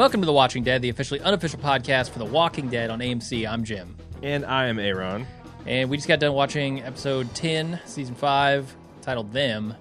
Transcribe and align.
Welcome 0.00 0.22
to 0.22 0.26
The 0.26 0.32
Watching 0.32 0.64
Dead, 0.64 0.80
the 0.80 0.88
officially 0.88 1.20
unofficial 1.20 1.58
podcast 1.58 2.08
for 2.08 2.20
The 2.20 2.24
Walking 2.24 2.70
Dead 2.70 2.88
on 2.88 3.00
AMC. 3.00 3.46
I'm 3.46 3.64
Jim. 3.64 3.98
And 4.22 4.46
I 4.46 4.68
am 4.68 4.78
Aaron. 4.78 5.26
And 5.66 5.90
we 5.90 5.98
just 5.98 6.08
got 6.08 6.20
done 6.20 6.32
watching 6.32 6.82
episode 6.82 7.34
10, 7.34 7.80
season 7.84 8.14
5, 8.14 8.76
titled 9.02 9.30
Them. 9.34 9.74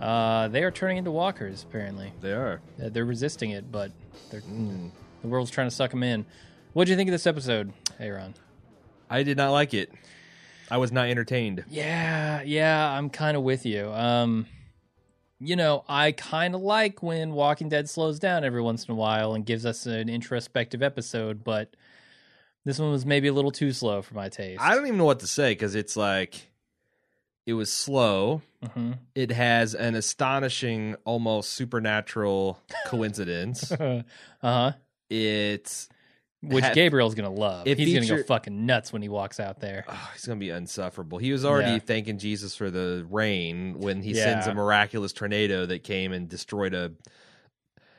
Uh, 0.00 0.48
they 0.48 0.64
are 0.64 0.72
turning 0.72 0.96
into 0.96 1.12
walkers, 1.12 1.62
apparently. 1.62 2.12
They 2.20 2.32
are. 2.32 2.60
Uh, 2.82 2.88
They're 2.88 3.04
resisting 3.04 3.50
it, 3.50 3.70
but 3.70 3.92
they're, 4.32 4.40
the 4.40 5.28
world's 5.28 5.52
trying 5.52 5.68
to 5.68 5.74
suck 5.74 5.92
them 5.92 6.02
in. 6.02 6.26
What'd 6.72 6.90
you 6.90 6.96
think 6.96 7.08
of 7.08 7.12
this 7.12 7.28
episode, 7.28 7.72
Aaron? 8.00 8.34
I 9.08 9.22
did 9.22 9.36
not 9.36 9.52
like 9.52 9.74
it. 9.74 9.92
I 10.72 10.78
was 10.78 10.90
not 10.90 11.06
entertained. 11.06 11.64
Yeah, 11.70 12.42
yeah, 12.42 12.90
I'm 12.90 13.10
kind 13.10 13.36
of 13.36 13.44
with 13.44 13.64
you. 13.64 13.92
Um, 13.92 14.46
you 15.38 15.56
know, 15.56 15.84
I 15.88 16.12
kind 16.12 16.54
of 16.54 16.60
like 16.60 17.02
when 17.02 17.32
Walking 17.32 17.68
Dead 17.68 17.88
slows 17.88 18.18
down 18.18 18.44
every 18.44 18.62
once 18.62 18.86
in 18.86 18.92
a 18.92 18.94
while 18.96 19.34
and 19.34 19.44
gives 19.44 19.66
us 19.66 19.86
an 19.86 20.08
introspective 20.08 20.82
episode, 20.82 21.44
but 21.44 21.74
this 22.64 22.78
one 22.78 22.90
was 22.90 23.04
maybe 23.06 23.28
a 23.28 23.32
little 23.32 23.50
too 23.50 23.72
slow 23.72 24.02
for 24.02 24.14
my 24.14 24.28
taste. 24.28 24.62
I 24.62 24.74
don't 24.74 24.86
even 24.86 24.98
know 24.98 25.04
what 25.04 25.20
to 25.20 25.26
say 25.26 25.52
because 25.52 25.74
it's 25.74 25.96
like 25.96 26.50
it 27.46 27.52
was 27.54 27.72
slow. 27.72 28.42
hmm 28.72 28.92
It 29.14 29.30
has 29.30 29.74
an 29.74 29.94
astonishing, 29.94 30.96
almost 31.04 31.52
supernatural 31.52 32.60
coincidence. 32.86 33.70
uh 33.72 34.02
huh. 34.42 34.72
It's 35.08 35.88
Which 36.48 36.64
Ha- 36.64 36.72
Gabriel's 36.74 37.14
gonna 37.14 37.30
love. 37.30 37.66
He's 37.66 37.94
gonna 38.08 38.20
go 38.20 38.22
fucking 38.24 38.66
nuts 38.66 38.92
when 38.92 39.02
he 39.02 39.08
walks 39.08 39.40
out 39.40 39.60
there. 39.60 39.84
oh, 39.88 40.10
he's 40.14 40.24
gonna 40.26 40.38
be 40.40 40.50
insufferable. 40.50 41.18
He 41.18 41.32
was 41.32 41.44
already 41.44 41.72
Yeah. 41.72 41.78
thanking 41.78 42.18
Jesus 42.18 42.54
for 42.56 42.70
the 42.70 43.06
rain 43.10 43.78
when 43.78 44.02
he 44.02 44.14
sends 44.14 44.46
a 44.46 44.54
miraculous 44.54 45.12
tornado 45.12 45.66
that 45.66 45.82
came 45.84 46.12
and 46.12 46.28
destroyed 46.28 46.74
a. 46.74 46.92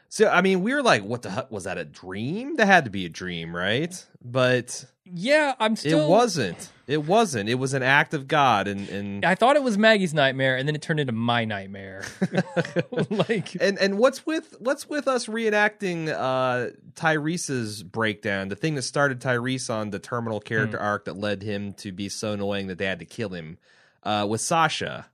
So 0.10 0.30
I 0.30 0.42
mean, 0.42 0.62
we 0.62 0.74
were 0.74 0.84
like, 0.84 1.04
"What 1.04 1.22
the 1.22 1.30
heck 1.30 1.52
was 1.52 1.66
that? 1.66 1.78
A 1.78 1.86
dream? 1.86 2.56
That 2.56 2.68
had 2.68 2.86
to 2.86 2.92
be 2.92 3.06
a 3.06 3.10
dream, 3.10 3.56
right?" 3.56 4.06
But 4.24 4.86
Yeah, 5.04 5.54
I'm 5.60 5.76
still. 5.76 6.06
it 6.06 6.10
wasn't. 6.10 6.72
It 6.88 7.04
wasn't. 7.06 7.50
It 7.50 7.56
was 7.56 7.74
an 7.74 7.84
act 7.84 8.14
of 8.14 8.30
God, 8.30 8.70
and 8.70 8.88
and 8.88 9.26
I 9.26 9.36
thought 9.36 9.58
it 9.58 9.64
was 9.64 9.78
Maggie's 9.78 10.14
nightmare, 10.14 10.56
and 10.56 10.66
then 10.66 10.76
it 10.76 10.82
turned 10.82 11.02
into 11.02 11.12
my 11.12 11.44
nightmare. 11.44 12.06
like, 13.10 13.56
and 13.60 13.78
and 13.78 13.98
what's 13.98 14.26
with 14.26 14.56
what's 14.60 14.88
with 14.88 15.08
us 15.10 15.26
reenacting 15.26 16.08
uh 16.10 16.72
Tyrese's 16.96 17.84
breakdown, 17.84 18.48
the 18.48 18.56
thing 18.56 18.76
that 18.76 18.84
started 18.84 19.20
Tyrese 19.20 19.70
on 19.70 19.90
the 19.90 20.00
terminal 20.00 20.40
character 20.40 20.80
arc 20.80 21.06
that 21.06 21.18
led 21.18 21.44
him 21.44 21.74
to 21.74 21.92
be 21.92 22.08
so 22.08 22.32
annoying 22.32 22.68
that 22.68 22.78
they 22.78 22.86
had 22.86 23.00
to 23.00 23.06
kill 23.06 23.30
him, 23.30 23.58
uh, 24.04 24.26
with 24.30 24.40
Sasha. 24.40 25.08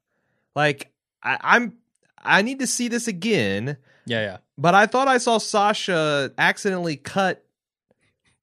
Like 0.56 0.92
I, 1.24 1.40
I'm 1.42 1.78
I 2.24 2.44
need 2.44 2.60
to 2.60 2.68
see 2.68 2.88
this 2.88 3.08
again, 3.08 3.78
yeah, 4.06 4.22
yeah. 4.22 4.38
But 4.58 4.76
I 4.76 4.86
thought 4.86 5.08
I 5.08 5.18
saw 5.18 5.38
Sasha 5.38 6.32
accidentally 6.38 6.96
cut 6.96 7.46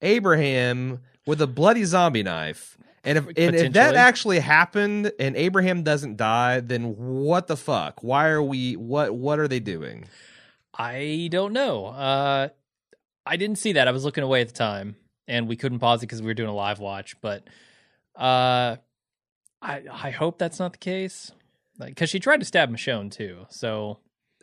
Abraham 0.01 0.99
with 1.25 1.41
a 1.41 1.47
bloody 1.47 1.83
zombie 1.83 2.23
knife. 2.23 2.77
And 3.03 3.17
if, 3.17 3.27
and 3.27 3.55
if 3.55 3.73
that 3.73 3.95
actually 3.95 4.39
happened 4.39 5.11
and 5.19 5.35
Abraham 5.35 5.81
doesn't 5.81 6.17
die, 6.17 6.59
then 6.59 6.95
what 6.97 7.47
the 7.47 7.57
fuck? 7.57 8.03
Why 8.03 8.29
are 8.29 8.43
we 8.43 8.75
what 8.75 9.15
what 9.15 9.39
are 9.39 9.47
they 9.47 9.59
doing? 9.59 10.05
I 10.73 11.27
don't 11.31 11.53
know. 11.53 11.87
Uh, 11.87 12.49
I 13.25 13.37
didn't 13.37 13.57
see 13.57 13.73
that. 13.73 13.87
I 13.87 13.91
was 13.91 14.05
looking 14.05 14.23
away 14.23 14.41
at 14.41 14.47
the 14.47 14.53
time, 14.53 14.95
and 15.27 15.47
we 15.47 15.55
couldn't 15.55 15.79
pause 15.79 16.01
it 16.01 16.07
because 16.07 16.21
we 16.21 16.27
were 16.27 16.35
doing 16.35 16.49
a 16.49 16.55
live 16.55 16.79
watch. 16.79 17.19
But 17.21 17.47
uh, 18.15 18.77
I 19.61 19.81
I 19.91 20.11
hope 20.11 20.37
that's 20.37 20.59
not 20.59 20.73
the 20.73 20.77
case. 20.77 21.31
Like, 21.79 21.89
because 21.89 22.11
she 22.11 22.19
tried 22.19 22.41
to 22.41 22.45
stab 22.45 22.71
Michonne 22.71 23.11
too. 23.11 23.45
So 23.49 23.97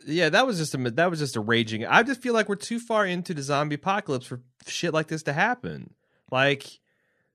Yeah, 0.05 0.29
that 0.29 0.45
was 0.45 0.57
just 0.57 0.73
a 0.73 0.77
that 0.91 1.09
was 1.09 1.19
just 1.19 1.35
a 1.35 1.41
raging. 1.41 1.85
I 1.85 2.03
just 2.03 2.21
feel 2.21 2.33
like 2.33 2.49
we're 2.49 2.55
too 2.55 2.79
far 2.79 3.05
into 3.05 3.33
the 3.33 3.41
zombie 3.41 3.75
apocalypse 3.75 4.25
for 4.25 4.41
shit 4.65 4.93
like 4.93 5.07
this 5.07 5.23
to 5.23 5.33
happen. 5.33 5.93
Like, 6.31 6.79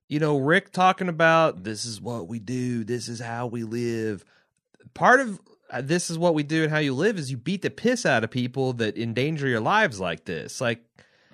you 0.08 0.20
know, 0.20 0.38
Rick 0.38 0.72
talking 0.72 1.08
about 1.08 1.64
this 1.64 1.84
is 1.84 2.00
what 2.00 2.28
we 2.28 2.38
do, 2.38 2.84
this 2.84 3.08
is 3.08 3.20
how 3.20 3.46
we 3.46 3.64
live. 3.64 4.24
Part 4.94 5.20
of 5.20 5.40
uh, 5.70 5.82
this 5.82 6.10
is 6.10 6.18
what 6.18 6.34
we 6.34 6.42
do 6.42 6.62
and 6.64 6.72
how 6.72 6.78
you 6.78 6.94
live 6.94 7.18
is 7.18 7.30
you 7.30 7.36
beat 7.36 7.62
the 7.62 7.70
piss 7.70 8.06
out 8.06 8.24
of 8.24 8.30
people 8.30 8.72
that 8.74 8.96
endanger 8.96 9.48
your 9.48 9.60
lives 9.60 9.98
like 9.98 10.24
this. 10.24 10.60
Like 10.60 10.84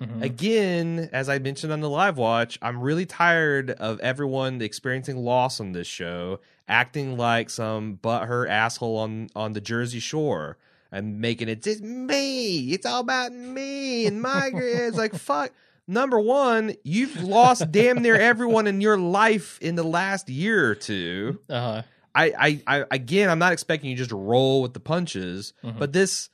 mhm. 0.01 0.21
again, 0.21 1.09
as 1.11 1.29
I 1.29 1.39
mentioned 1.39 1.71
on 1.71 1.81
the 1.81 1.89
live 1.89 2.17
watch, 2.17 2.57
I'm 2.61 2.81
really 2.81 3.05
tired 3.05 3.71
of 3.71 3.99
everyone 3.99 4.61
experiencing 4.61 5.17
loss 5.17 5.59
on 5.59 5.73
this 5.73 5.87
show, 5.87 6.39
acting 6.67 7.17
like 7.17 7.49
some 7.49 7.99
butthurt 8.01 8.49
asshole 8.49 8.97
on 8.97 9.29
on 9.35 9.53
the 9.53 9.61
Jersey 9.61 9.99
Shore 9.99 10.57
and 10.91 11.19
making 11.19 11.47
it 11.49 11.61
just 11.63 11.81
me. 11.81 12.71
It's 12.73 12.85
all 12.85 13.01
about 13.01 13.31
me 13.33 14.05
and 14.07 14.21
my. 14.21 14.49
gr-" 14.49 14.59
it's 14.61 14.97
like 14.97 15.15
fuck. 15.15 15.51
Number 15.87 16.19
one, 16.19 16.75
you've 16.83 17.21
lost 17.23 17.71
damn 17.71 18.01
near 18.01 18.15
everyone 18.15 18.67
in 18.67 18.81
your 18.81 18.97
life 18.97 19.57
in 19.61 19.75
the 19.75 19.83
last 19.83 20.29
year 20.29 20.69
or 20.69 20.75
two. 20.75 21.39
uh-huh. 21.49 21.81
I, 22.13 22.61
I, 22.67 22.79
I 22.81 22.85
again, 22.91 23.29
I'm 23.29 23.39
not 23.39 23.53
expecting 23.53 23.89
you 23.89 23.95
just 23.95 24.09
to 24.11 24.15
roll 24.17 24.61
with 24.61 24.73
the 24.73 24.79
punches, 24.81 25.53
Mhm. 25.63 25.79
but 25.79 25.93
this, 25.93 26.29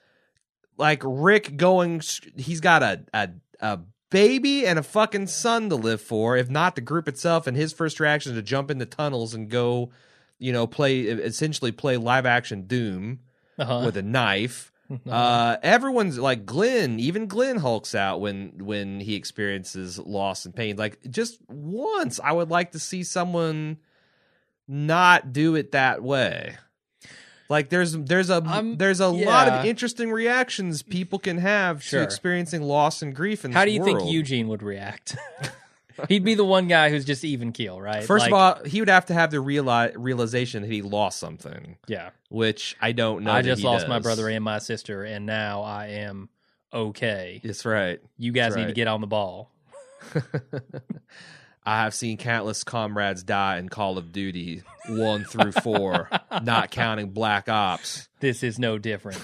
like 0.77 1.01
Rick 1.05 1.55
going, 1.57 2.01
he's 2.35 2.61
got 2.61 2.83
a, 2.83 3.03
a 3.13 3.29
a 3.59 3.79
baby 4.09 4.65
and 4.67 4.77
a 4.79 4.83
fucking 4.83 5.27
son 5.27 5.69
to 5.69 5.75
live 5.75 6.01
for, 6.01 6.35
if 6.37 6.49
not 6.49 6.75
the 6.75 6.81
group 6.81 7.07
itself. 7.07 7.45
And 7.47 7.55
his 7.57 7.73
first 7.73 7.99
reaction 7.99 8.31
is 8.33 8.37
to 8.37 8.41
jump 8.43 8.69
in 8.71 8.77
the 8.79 8.85
tunnels 8.85 9.33
and 9.33 9.49
go, 9.49 9.91
you 10.39 10.51
know, 10.53 10.65
play 10.67 11.01
essentially 11.01 11.71
play 11.71 11.97
live 11.97 12.25
action 12.25 12.63
Doom 12.67 13.19
Uh-huh. 13.57 13.83
with 13.85 13.97
a 13.97 14.01
knife. 14.03 14.71
Uh, 15.05 15.57
everyone's 15.63 16.17
like 16.17 16.45
Glenn, 16.45 16.97
even 16.97 17.27
Glenn 17.27 17.57
hulks 17.57 17.93
out 17.93 18.21
when 18.21 18.53
when 18.59 19.01
he 19.01 19.15
experiences 19.15 19.99
loss 19.99 20.45
and 20.45 20.55
pain. 20.55 20.77
Like 20.77 20.97
just 21.09 21.39
once, 21.49 22.21
I 22.23 22.31
would 22.31 22.49
like 22.49 22.71
to 22.71 22.79
see 22.79 23.03
someone 23.03 23.79
not 24.65 25.33
do 25.33 25.55
it 25.55 25.73
that 25.73 26.01
way. 26.01 26.55
Like 27.49 27.67
there's 27.67 27.97
there's 27.97 28.29
a 28.29 28.41
Um, 28.41 28.77
there's 28.77 29.01
a 29.01 29.09
lot 29.09 29.49
of 29.49 29.65
interesting 29.65 30.09
reactions 30.09 30.83
people 30.83 31.19
can 31.19 31.37
have 31.39 31.83
Sure. 31.83 31.99
to 31.99 32.03
experiencing 32.05 32.61
loss 32.61 33.01
and 33.01 33.13
grief 33.13 33.43
in 33.43 33.51
How 33.51 33.65
do 33.65 33.71
you 33.71 33.83
think. 33.83 33.99
Eugene 34.05 34.47
would 34.47 34.63
react? 34.63 35.17
He'd 36.09 36.23
be 36.23 36.35
the 36.35 36.45
one 36.45 36.67
guy 36.67 36.89
who's 36.89 37.05
just 37.05 37.23
even 37.23 37.51
keel, 37.51 37.79
right? 37.79 38.03
First 38.03 38.23
Like, 38.23 38.31
of 38.31 38.33
all, 38.33 38.63
he 38.65 38.81
would 38.81 38.89
have 38.89 39.07
to 39.07 39.13
have 39.13 39.31
the 39.31 39.37
reali- 39.37 39.93
realization 39.95 40.63
that 40.63 40.71
he 40.71 40.81
lost 40.81 41.19
something, 41.19 41.77
yeah. 41.87 42.09
which 42.29 42.75
I 42.81 42.91
don't 42.91 43.23
know. 43.23 43.31
I 43.31 43.41
just 43.41 43.63
lost 43.63 43.87
my 43.87 43.99
brother 43.99 44.27
and 44.29 44.43
my 44.43 44.59
sister, 44.59 45.03
and 45.03 45.25
now 45.25 45.63
I 45.63 45.87
am 45.87 46.29
okay. 46.73 47.41
That's 47.43 47.65
right. 47.65 47.99
You 48.17 48.31
guys 48.31 48.53
That's 48.53 48.61
need 48.61 48.67
to 48.67 48.73
get 48.73 48.87
on 48.87 49.01
the 49.01 49.07
ball. 49.07 49.51
I 51.65 51.81
have 51.81 51.93
seen 51.93 52.17
countless 52.17 52.63
comrades 52.63 53.23
die 53.23 53.57
in 53.57 53.67
Call 53.67 53.97
of 53.97 54.13
Duty 54.13 54.63
one 54.87 55.25
through 55.25 55.51
four, 55.51 56.09
not 56.41 56.71
counting 56.71 57.09
Black 57.09 57.49
Ops. 57.49 58.07
This 58.21 58.41
is 58.41 58.57
no 58.57 58.77
different. 58.77 59.21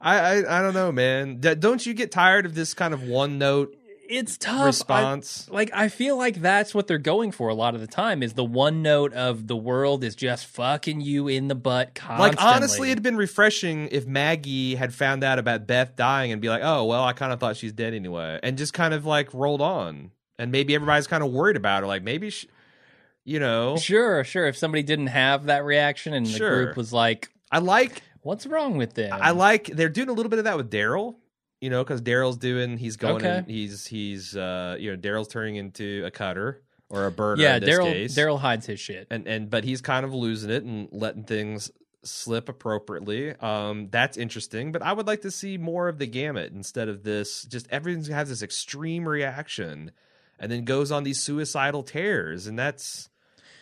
I, 0.00 0.18
I 0.18 0.58
I 0.58 0.62
don't 0.62 0.74
know, 0.74 0.92
man. 0.92 1.40
D- 1.40 1.54
don't 1.54 1.84
you 1.84 1.94
get 1.94 2.12
tired 2.12 2.44
of 2.44 2.54
this 2.54 2.74
kind 2.74 2.92
of 2.92 3.04
one 3.04 3.38
note 3.38 3.74
it's 4.08 4.36
tough. 4.38 4.60
I- 4.60 4.66
response? 4.66 5.48
like 5.50 5.70
I 5.74 5.88
feel 5.88 6.16
like 6.16 6.36
that's 6.36 6.74
what 6.74 6.86
they're 6.86 6.98
going 6.98 7.32
for 7.32 7.48
a 7.48 7.54
lot 7.54 7.74
of 7.74 7.80
the 7.80 7.86
time 7.86 8.22
is 8.22 8.34
the 8.34 8.44
one 8.44 8.82
note 8.82 9.12
of 9.12 9.46
the 9.46 9.56
world 9.56 10.04
is 10.04 10.14
just 10.14 10.46
fucking 10.46 11.00
you 11.00 11.28
in 11.28 11.48
the 11.48 11.54
butt 11.54 11.94
constantly. 11.94 12.36
like 12.36 12.54
honestly, 12.54 12.90
it'd 12.90 13.02
been 13.02 13.16
refreshing 13.16 13.88
if 13.90 14.06
Maggie 14.06 14.74
had 14.74 14.94
found 14.94 15.22
out 15.24 15.38
about 15.38 15.66
Beth 15.66 15.96
dying 15.96 16.32
and 16.32 16.40
be 16.40 16.48
like, 16.48 16.62
"Oh, 16.64 16.84
well, 16.84 17.04
I 17.04 17.12
kind 17.12 17.32
of 17.32 17.40
thought 17.40 17.56
she's 17.56 17.72
dead 17.72 17.94
anyway," 17.94 18.40
and 18.42 18.56
just 18.58 18.72
kind 18.72 18.94
of 18.94 19.04
like 19.06 19.32
rolled 19.34 19.60
on. 19.60 20.10
And 20.38 20.52
maybe 20.52 20.74
everybody's 20.74 21.06
kind 21.06 21.22
of 21.22 21.30
worried 21.32 21.56
about 21.56 21.82
her, 21.82 21.86
like 21.86 22.02
maybe, 22.02 22.28
she, 22.30 22.48
you 23.24 23.40
know, 23.40 23.76
Sure, 23.78 24.22
sure. 24.22 24.46
If 24.46 24.56
somebody 24.56 24.82
didn't 24.82 25.06
have 25.08 25.46
that 25.46 25.64
reaction 25.64 26.12
and 26.12 26.26
the 26.26 26.38
group 26.38 26.76
was 26.76 26.92
like, 26.92 27.30
I 27.50 27.58
like 27.58 28.02
"What's 28.22 28.46
wrong 28.46 28.76
with 28.76 28.94
them?" 28.94 29.18
I 29.18 29.30
like 29.30 29.66
they're 29.66 29.88
doing 29.88 30.08
a 30.08 30.12
little 30.12 30.28
bit 30.30 30.38
of 30.38 30.44
that 30.44 30.56
with 30.56 30.70
Daryl, 30.70 31.16
you 31.60 31.70
know, 31.70 31.82
because 31.82 32.02
Daryl's 32.02 32.36
doing 32.36 32.76
he's 32.78 32.96
going 32.96 33.24
Okay. 33.24 33.44
he's 33.46 33.86
he's 33.86 34.36
uh 34.36 34.76
you 34.78 34.90
know 34.90 34.96
Daryl's 34.96 35.28
turning 35.28 35.56
into 35.56 36.02
a 36.04 36.10
cutter 36.10 36.62
or 36.88 37.06
a 37.06 37.10
burner 37.10 37.42
yeah, 37.42 37.58
Daryl. 37.58 37.92
Daryl 38.16 38.38
hides 38.38 38.66
his 38.66 38.78
shit. 38.80 39.06
and 39.10 39.26
and 39.26 39.50
but 39.50 39.64
he's 39.64 39.80
kind 39.80 40.04
of 40.04 40.14
losing 40.14 40.50
it 40.50 40.62
and 40.64 40.88
letting 40.92 41.24
things 41.24 41.70
slip 42.04 42.48
appropriately. 42.48 43.34
Um, 43.34 43.88
that's 43.90 44.16
interesting, 44.16 44.70
but 44.70 44.82
I 44.82 44.92
would 44.92 45.06
like 45.08 45.22
to 45.22 45.30
see 45.30 45.58
more 45.58 45.88
of 45.88 45.98
the 45.98 46.06
gamut 46.06 46.52
instead 46.52 46.88
of 46.88 47.02
this. 47.02 47.42
Just 47.42 47.66
everything 47.70 48.12
has 48.14 48.28
this 48.28 48.42
extreme 48.42 49.08
reaction, 49.08 49.90
and 50.38 50.52
then 50.52 50.64
goes 50.64 50.92
on 50.92 51.02
these 51.02 51.20
suicidal 51.20 51.82
tears, 51.82 52.46
and 52.46 52.56
that's 52.58 53.08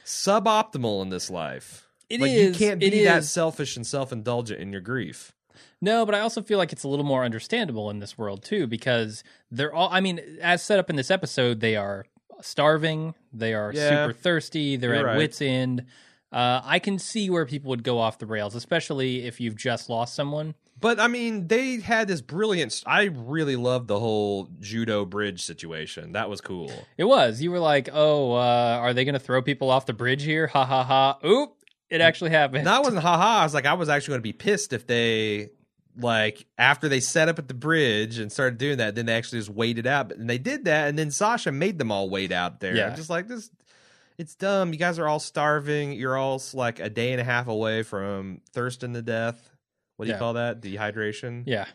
suboptimal 0.04 1.02
in 1.02 1.08
this 1.08 1.30
life. 1.30 1.88
It 2.10 2.20
like 2.20 2.32
is, 2.32 2.60
you 2.60 2.66
can't 2.66 2.80
be 2.80 3.04
that 3.04 3.24
selfish 3.24 3.76
and 3.76 3.86
self 3.86 4.12
indulgent 4.12 4.60
in 4.60 4.72
your 4.72 4.82
grief. 4.82 5.32
No, 5.80 6.04
but 6.06 6.14
I 6.14 6.20
also 6.20 6.42
feel 6.42 6.58
like 6.58 6.72
it's 6.72 6.84
a 6.84 6.88
little 6.88 7.04
more 7.04 7.24
understandable 7.24 7.90
in 7.90 7.98
this 8.00 8.16
world 8.18 8.42
too, 8.42 8.66
because 8.66 9.22
they're 9.50 9.72
all. 9.74 9.88
I 9.90 10.00
mean, 10.00 10.20
as 10.40 10.62
set 10.62 10.78
up 10.78 10.90
in 10.90 10.96
this 10.96 11.10
episode, 11.10 11.60
they 11.60 11.76
are 11.76 12.06
starving, 12.40 13.14
they 13.32 13.54
are 13.54 13.72
Yeah. 13.74 14.06
super 14.06 14.12
thirsty, 14.12 14.76
they're 14.76 14.94
at 14.94 15.04
right. 15.04 15.16
wits' 15.16 15.40
end. 15.40 15.86
Uh, 16.32 16.60
I 16.64 16.80
can 16.80 16.98
see 16.98 17.30
where 17.30 17.46
people 17.46 17.70
would 17.70 17.84
go 17.84 17.98
off 17.98 18.18
the 18.18 18.26
rails, 18.26 18.56
especially 18.56 19.24
if 19.24 19.40
you've 19.40 19.54
just 19.56 19.88
lost 19.88 20.14
someone. 20.14 20.54
But 20.80 20.98
I 20.98 21.06
mean, 21.06 21.46
they 21.46 21.76
had 21.76 22.08
this 22.08 22.20
brilliant. 22.20 22.82
I 22.84 23.04
really 23.04 23.54
loved 23.54 23.86
the 23.86 24.00
whole 24.00 24.48
judo 24.60 25.04
bridge 25.04 25.42
situation. 25.44 26.12
That 26.12 26.28
was 26.28 26.40
cool. 26.40 26.72
It 26.98 27.04
was. 27.04 27.40
You 27.40 27.52
were 27.52 27.60
like, 27.60 27.88
"Oh, 27.92 28.32
uh, 28.32 28.78
are 28.80 28.92
they 28.92 29.04
going 29.04 29.12
to 29.14 29.20
throw 29.20 29.40
people 29.40 29.70
off 29.70 29.86
the 29.86 29.92
bridge 29.92 30.24
here?" 30.24 30.48
Ha 30.48 30.64
ha 30.64 30.82
ha. 30.82 31.18
Oop! 31.24 31.54
It 31.94 32.00
actually 32.00 32.30
happened. 32.30 32.66
That 32.66 32.82
wasn't 32.82 33.02
haha. 33.02 33.40
I 33.40 33.44
was 33.44 33.54
like, 33.54 33.66
I 33.66 33.74
was 33.74 33.88
actually 33.88 34.12
going 34.12 34.20
to 34.20 34.24
be 34.24 34.32
pissed 34.32 34.72
if 34.72 34.84
they 34.84 35.50
like 35.96 36.44
after 36.58 36.88
they 36.88 36.98
set 36.98 37.28
up 37.28 37.38
at 37.38 37.46
the 37.46 37.54
bridge 37.54 38.18
and 38.18 38.32
started 38.32 38.58
doing 38.58 38.78
that, 38.78 38.96
then 38.96 39.06
they 39.06 39.14
actually 39.14 39.38
just 39.38 39.50
waited 39.50 39.86
out. 39.86 40.10
And 40.10 40.28
they 40.28 40.38
did 40.38 40.64
that, 40.64 40.88
and 40.88 40.98
then 40.98 41.12
Sasha 41.12 41.52
made 41.52 41.78
them 41.78 41.92
all 41.92 42.10
wait 42.10 42.32
out 42.32 42.58
there. 42.58 42.74
Yeah. 42.74 42.88
I'm 42.88 42.96
just 42.96 43.10
like 43.10 43.28
this. 43.28 43.48
It's 44.18 44.34
dumb. 44.34 44.72
You 44.72 44.78
guys 44.78 44.98
are 44.98 45.06
all 45.06 45.20
starving. 45.20 45.92
You're 45.92 46.16
all 46.16 46.42
like 46.52 46.80
a 46.80 46.90
day 46.90 47.12
and 47.12 47.20
a 47.20 47.24
half 47.24 47.46
away 47.46 47.84
from 47.84 48.40
thirsting 48.52 48.94
to 48.94 49.02
death. 49.02 49.50
What 49.96 50.06
do 50.06 50.12
you 50.12 50.18
call 50.18 50.32
that? 50.32 50.60
Dehydration. 50.60 51.44
Yeah. 51.46 51.66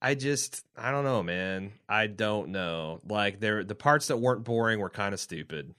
I 0.00 0.14
just 0.14 0.64
I 0.76 0.92
don't 0.92 1.04
know, 1.04 1.24
man. 1.24 1.72
I 1.88 2.06
don't 2.06 2.50
know. 2.50 3.00
Like 3.08 3.40
there 3.40 3.64
the 3.64 3.74
parts 3.74 4.06
that 4.06 4.18
weren't 4.18 4.44
boring 4.44 4.78
were 4.78 4.90
kind 4.90 5.14
of 5.14 5.18
stupid. 5.18 5.74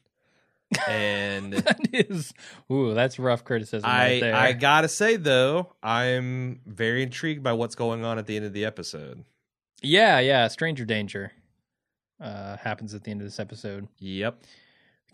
And 0.88 1.54
That 1.54 1.80
is. 1.94 2.34
Ooh, 2.72 2.94
that's 2.94 3.20
rough 3.20 3.44
criticism 3.44 3.90
I 3.90 3.98
right 4.06 4.20
there. 4.22 4.36
I 4.36 4.54
got 4.54 4.82
to 4.82 4.88
say 4.88 5.16
though, 5.16 5.74
I'm 5.84 6.62
very 6.66 7.04
intrigued 7.04 7.44
by 7.44 7.54
what's 7.54 7.76
going 7.76 8.04
on 8.04 8.18
at 8.18 8.26
the 8.26 8.36
end 8.36 8.46
of 8.46 8.54
the 8.54 8.66
episode. 8.66 9.24
yeah, 9.82 10.20
yeah. 10.20 10.48
Stranger 10.48 10.86
danger 10.86 11.32
uh, 12.20 12.58
happens 12.58 12.94
at 12.94 13.04
the 13.04 13.12
end 13.12 13.22
of 13.22 13.28
this 13.28 13.40
episode. 13.40 13.88
Yep. 14.00 14.44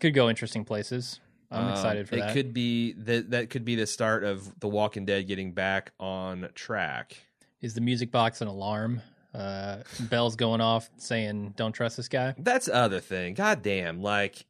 Could 0.00 0.14
go 0.14 0.28
interesting 0.28 0.64
places. 0.64 1.20
I'm 1.50 1.66
Um, 1.66 1.72
excited 1.72 2.08
for 2.08 2.14
it 2.16 2.20
that. 2.20 2.30
It 2.30 2.32
could 2.32 2.54
be 2.54 2.92
that 2.94 3.30
that 3.30 3.50
could 3.50 3.64
be 3.64 3.74
the 3.76 3.86
start 3.86 4.24
of 4.24 4.58
The 4.60 4.68
Walking 4.68 5.04
Dead 5.04 5.26
getting 5.28 5.52
back 5.52 5.92
on 6.00 6.48
track. 6.54 7.16
Is 7.60 7.74
the 7.74 7.80
music 7.82 8.10
box 8.10 8.40
an 8.40 8.48
alarm? 8.48 9.02
Uh, 9.34 9.82
bells 10.00 10.34
going 10.34 10.60
off 10.62 10.88
saying, 10.96 11.52
"Don't 11.56 11.72
trust 11.72 11.98
this 11.98 12.08
guy." 12.08 12.34
That's 12.38 12.66
the 12.66 12.74
other 12.74 13.00
thing. 13.00 13.34
God 13.34 13.62
damn, 13.62 14.00
like 14.02 14.46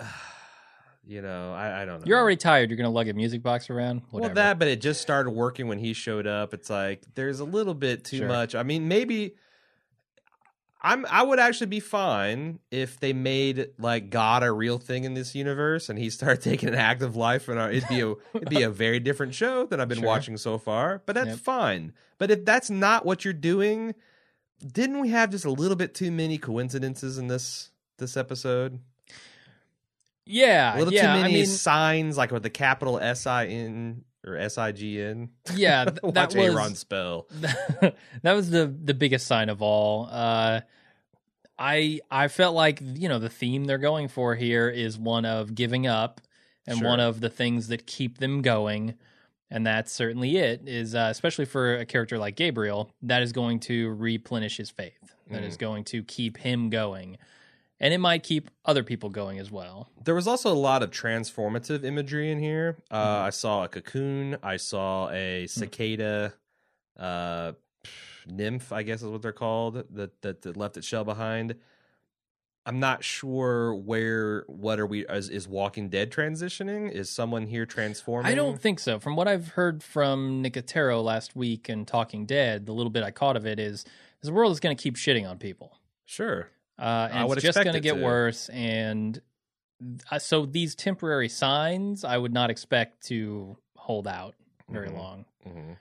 you 1.06 1.22
know, 1.22 1.52
I, 1.52 1.82
I 1.82 1.84
don't 1.84 2.00
know. 2.00 2.06
You're 2.06 2.18
already 2.18 2.36
tired. 2.36 2.70
You're 2.70 2.76
gonna 2.76 2.90
lug 2.90 3.08
a 3.08 3.14
music 3.14 3.42
box 3.42 3.70
around. 3.70 4.02
Whatever. 4.10 4.34
Well, 4.34 4.44
that, 4.44 4.58
but 4.58 4.68
it 4.68 4.80
just 4.80 5.00
started 5.00 5.30
working 5.30 5.68
when 5.68 5.78
he 5.78 5.92
showed 5.92 6.26
up. 6.26 6.54
It's 6.54 6.70
like 6.70 7.02
there's 7.14 7.40
a 7.40 7.44
little 7.44 7.74
bit 7.74 8.04
too 8.04 8.18
Sure. 8.18 8.28
much. 8.28 8.54
I 8.54 8.62
mean, 8.62 8.88
maybe 8.88 9.34
I'm. 10.82 11.04
I 11.10 11.22
would 11.22 11.38
actually 11.38 11.66
be 11.66 11.80
fine 11.80 12.58
if 12.70 12.98
they 13.00 13.12
made 13.12 13.68
like 13.78 14.08
God 14.10 14.42
a 14.42 14.50
real 14.52 14.78
thing 14.78 15.04
in 15.04 15.14
this 15.14 15.34
universe, 15.34 15.88
and 15.88 15.98
he 15.98 16.08
started 16.10 16.42
taking 16.42 16.68
an 16.70 16.74
active 16.74 17.16
life, 17.16 17.48
and 17.48 17.58
uh, 17.58 17.68
it'd 17.70 17.88
be 17.88 18.00
a 18.00 18.12
it'd 18.34 18.48
be 18.48 18.62
a 18.62 18.70
very 18.84 19.00
different 19.00 19.34
show 19.34 19.66
than 19.66 19.80
I've 19.80 19.88
been 19.88 19.98
Sure. 19.98 20.06
watching 20.06 20.36
so 20.36 20.56
far. 20.58 21.02
But 21.04 21.14
that's 21.14 21.28
Yep. 21.28 21.38
fine. 21.40 21.92
But 22.18 22.30
if 22.30 22.44
that's 22.44 22.70
not 22.70 23.04
what 23.04 23.24
you're 23.24 23.34
doing, 23.34 23.94
didn't 24.66 25.00
we 25.00 25.08
have 25.10 25.30
just 25.30 25.44
a 25.44 25.50
little 25.50 25.76
bit 25.76 25.94
too 25.94 26.10
many 26.10 26.38
coincidences 26.38 27.18
in 27.18 27.28
this 27.28 27.70
this 27.98 28.16
episode? 28.16 28.80
Yeah, 30.30 30.76
A 30.76 30.78
little 30.78 30.92
yeah. 30.94 31.02
too 31.16 31.20
many 31.22 31.34
I 31.34 31.36
mean, 31.38 31.46
signs, 31.46 32.16
like 32.16 32.30
with 32.30 32.42
the 32.42 32.50
capital 32.50 32.98
S 32.98 33.26
I 33.26 33.46
N 33.46 34.04
or 34.26 34.36
S 34.36 34.58
I 34.58 34.72
G 34.72 35.00
N. 35.00 35.30
yeah. 35.54 35.84
th- 35.86 35.98
Watch 36.02 36.14
that 36.14 36.36
Aaron 36.36 36.74
spell. 36.74 37.26
that 38.22 38.32
was 38.32 38.50
the 38.50 38.66
the 38.66 38.94
biggest 38.94 39.26
sign 39.26 39.48
of 39.48 39.60
all. 39.62 40.08
Uh, 40.10 40.60
I 41.58 42.00
I 42.10 42.28
felt 42.28 42.54
like 42.54 42.80
you 42.82 43.08
know 43.08 43.18
the 43.18 43.28
theme 43.28 43.64
they're 43.66 43.78
going 43.78 44.08
for 44.08 44.34
here 44.34 44.68
is 44.68 44.98
one 44.98 45.24
of 45.24 45.54
giving 45.54 45.86
up, 45.86 46.20
and 46.66 46.78
Sure. 46.78 46.88
one 46.88 47.00
of 47.00 47.20
the 47.20 47.28
things 47.30 47.68
that 47.68 47.86
keep 47.86 48.18
them 48.18 48.40
going, 48.42 48.94
and 49.50 49.66
that's 49.66 49.92
certainly 49.92 50.36
it. 50.38 50.62
Is 50.66 50.94
uh, 50.94 51.08
especially 51.10 51.44
for 51.44 51.76
a 51.76 51.84
character 51.84 52.18
like 52.18 52.36
Gabriel, 52.36 52.90
that 53.02 53.22
is 53.22 53.32
going 53.32 53.60
to 53.60 53.90
replenish 53.90 54.56
his 54.56 54.70
faith. 54.70 55.14
That 55.30 55.42
Mm. 55.42 55.46
is 55.48 55.56
going 55.56 55.84
to 55.84 56.02
keep 56.02 56.38
him 56.38 56.70
going, 56.70 57.18
and 57.80 57.94
it 57.94 57.98
might 57.98 58.22
keep 58.22 58.50
other 58.64 58.82
people 58.82 59.08
going 59.08 59.38
as 59.38 59.50
well. 59.50 59.88
There 60.04 60.14
was 60.14 60.26
also 60.28 60.52
a 60.52 60.54
lot 60.54 60.82
of 60.82 60.90
transformative 60.90 61.82
imagery 61.84 62.30
in 62.30 62.38
here. 62.38 62.76
Uh, 62.90 63.20
Mhm. 63.20 63.22
I 63.24 63.30
saw 63.30 63.64
a 63.64 63.68
cocoon. 63.68 64.36
I 64.42 64.56
saw 64.58 65.08
a 65.10 65.46
cicada 65.46 66.34
uh, 66.98 67.52
nymph, 68.26 68.72
I 68.72 68.82
guess 68.82 69.00
is 69.02 69.08
what 69.08 69.22
they're 69.22 69.32
called, 69.32 69.82
that, 69.94 70.20
that 70.22 70.42
that 70.42 70.56
left 70.56 70.76
its 70.76 70.86
shell 70.86 71.04
behind. 71.04 71.56
I'm 72.66 72.78
not 72.78 73.02
sure 73.02 73.74
where. 73.74 74.44
What 74.46 74.78
are 74.78 74.86
we? 74.86 75.06
Is, 75.06 75.30
is 75.30 75.48
Walking 75.48 75.88
Dead 75.88 76.10
transitioning? 76.12 76.92
Is 76.92 77.08
someone 77.08 77.46
here 77.46 77.64
transforming? 77.64 78.30
I 78.30 78.34
don't 78.34 78.60
think 78.60 78.78
so. 78.80 78.98
From 79.00 79.16
what 79.16 79.26
I've 79.26 79.48
heard 79.48 79.82
from 79.82 80.42
Nicotero 80.44 81.02
last 81.02 81.34
week 81.34 81.70
and 81.70 81.88
Talking 81.88 82.26
Dead, 82.26 82.66
the 82.66 82.72
little 82.72 82.90
bit 82.90 83.02
I 83.02 83.10
caught 83.12 83.36
of 83.36 83.46
it 83.46 83.58
is 83.58 83.86
the 84.20 84.30
world 84.30 84.52
is 84.52 84.60
going 84.60 84.76
to 84.76 84.80
keep 84.80 84.96
shitting 84.96 85.28
on 85.28 85.38
people. 85.38 85.78
Sure. 86.04 86.48
Uh, 86.80 87.08
and 87.12 87.30
it's 87.32 87.42
just 87.42 87.62
going 87.62 87.74
to 87.74 87.80
get 87.80 87.98
worse. 87.98 88.48
And 88.48 89.20
uh, 90.10 90.18
so 90.18 90.46
these 90.46 90.74
temporary 90.74 91.28
signs, 91.28 92.04
I 92.04 92.16
would 92.16 92.32
not 92.32 92.50
expect 92.50 93.06
to 93.08 93.56
hold 93.76 94.06
out 94.08 94.34
very 94.68 94.88
Mhm. 94.88 94.94
long. 94.96 95.24
hmm 95.44 95.72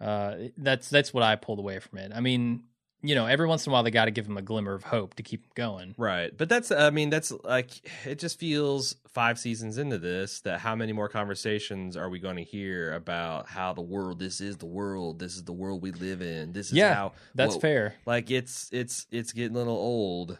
Uh, 0.00 0.48
that's 0.56 0.88
that's 0.90 1.14
what 1.14 1.22
I 1.22 1.36
pulled 1.36 1.58
away 1.60 1.78
from 1.78 1.98
it. 1.98 2.10
I 2.12 2.20
mean, 2.20 2.64
you 3.02 3.14
know, 3.14 3.26
every 3.26 3.46
once 3.46 3.66
in 3.66 3.70
a 3.70 3.72
while 3.72 3.82
they 3.82 3.90
got 3.90 4.04
to 4.04 4.10
give 4.12 4.26
him 4.26 4.36
a 4.36 4.42
glimmer 4.42 4.74
of 4.74 4.84
hope 4.84 5.14
to 5.14 5.22
keep 5.22 5.42
them 5.42 5.50
going. 5.54 5.94
Right. 5.98 6.36
But 6.36 6.48
that's, 6.48 6.70
I 6.70 6.90
mean, 6.90 7.10
that's 7.10 7.32
like, 7.44 7.70
it 8.06 8.18
just 8.18 8.38
feels 8.38 8.94
five 9.08 9.38
seasons 9.38 9.76
into 9.78 9.98
this 9.98 10.40
that 10.42 10.60
how 10.60 10.74
many 10.76 10.92
more 10.92 11.08
conversations 11.08 11.96
are 11.96 12.08
we 12.08 12.18
going 12.18 12.36
to 12.36 12.44
hear 12.44 12.92
about 12.94 13.48
how 13.48 13.72
the 13.72 13.82
world, 13.82 14.18
this 14.18 14.40
is 14.40 14.56
the 14.58 14.66
world, 14.66 15.18
this 15.18 15.34
is 15.34 15.42
the 15.44 15.52
world 15.52 15.82
we 15.82 15.90
live 15.92 16.22
in, 16.22 16.52
this 16.52 16.68
is 16.68 16.74
Yeah, 16.74 16.94
how. 16.94 17.12
That's 17.34 17.54
whoa. 17.54 17.60
fair. 17.60 17.94
Like, 18.06 18.30
it's, 18.30 18.68
it's, 18.72 19.06
it's 19.10 19.32
getting 19.32 19.56
a 19.56 19.58
little 19.58 19.76
old. 19.76 20.38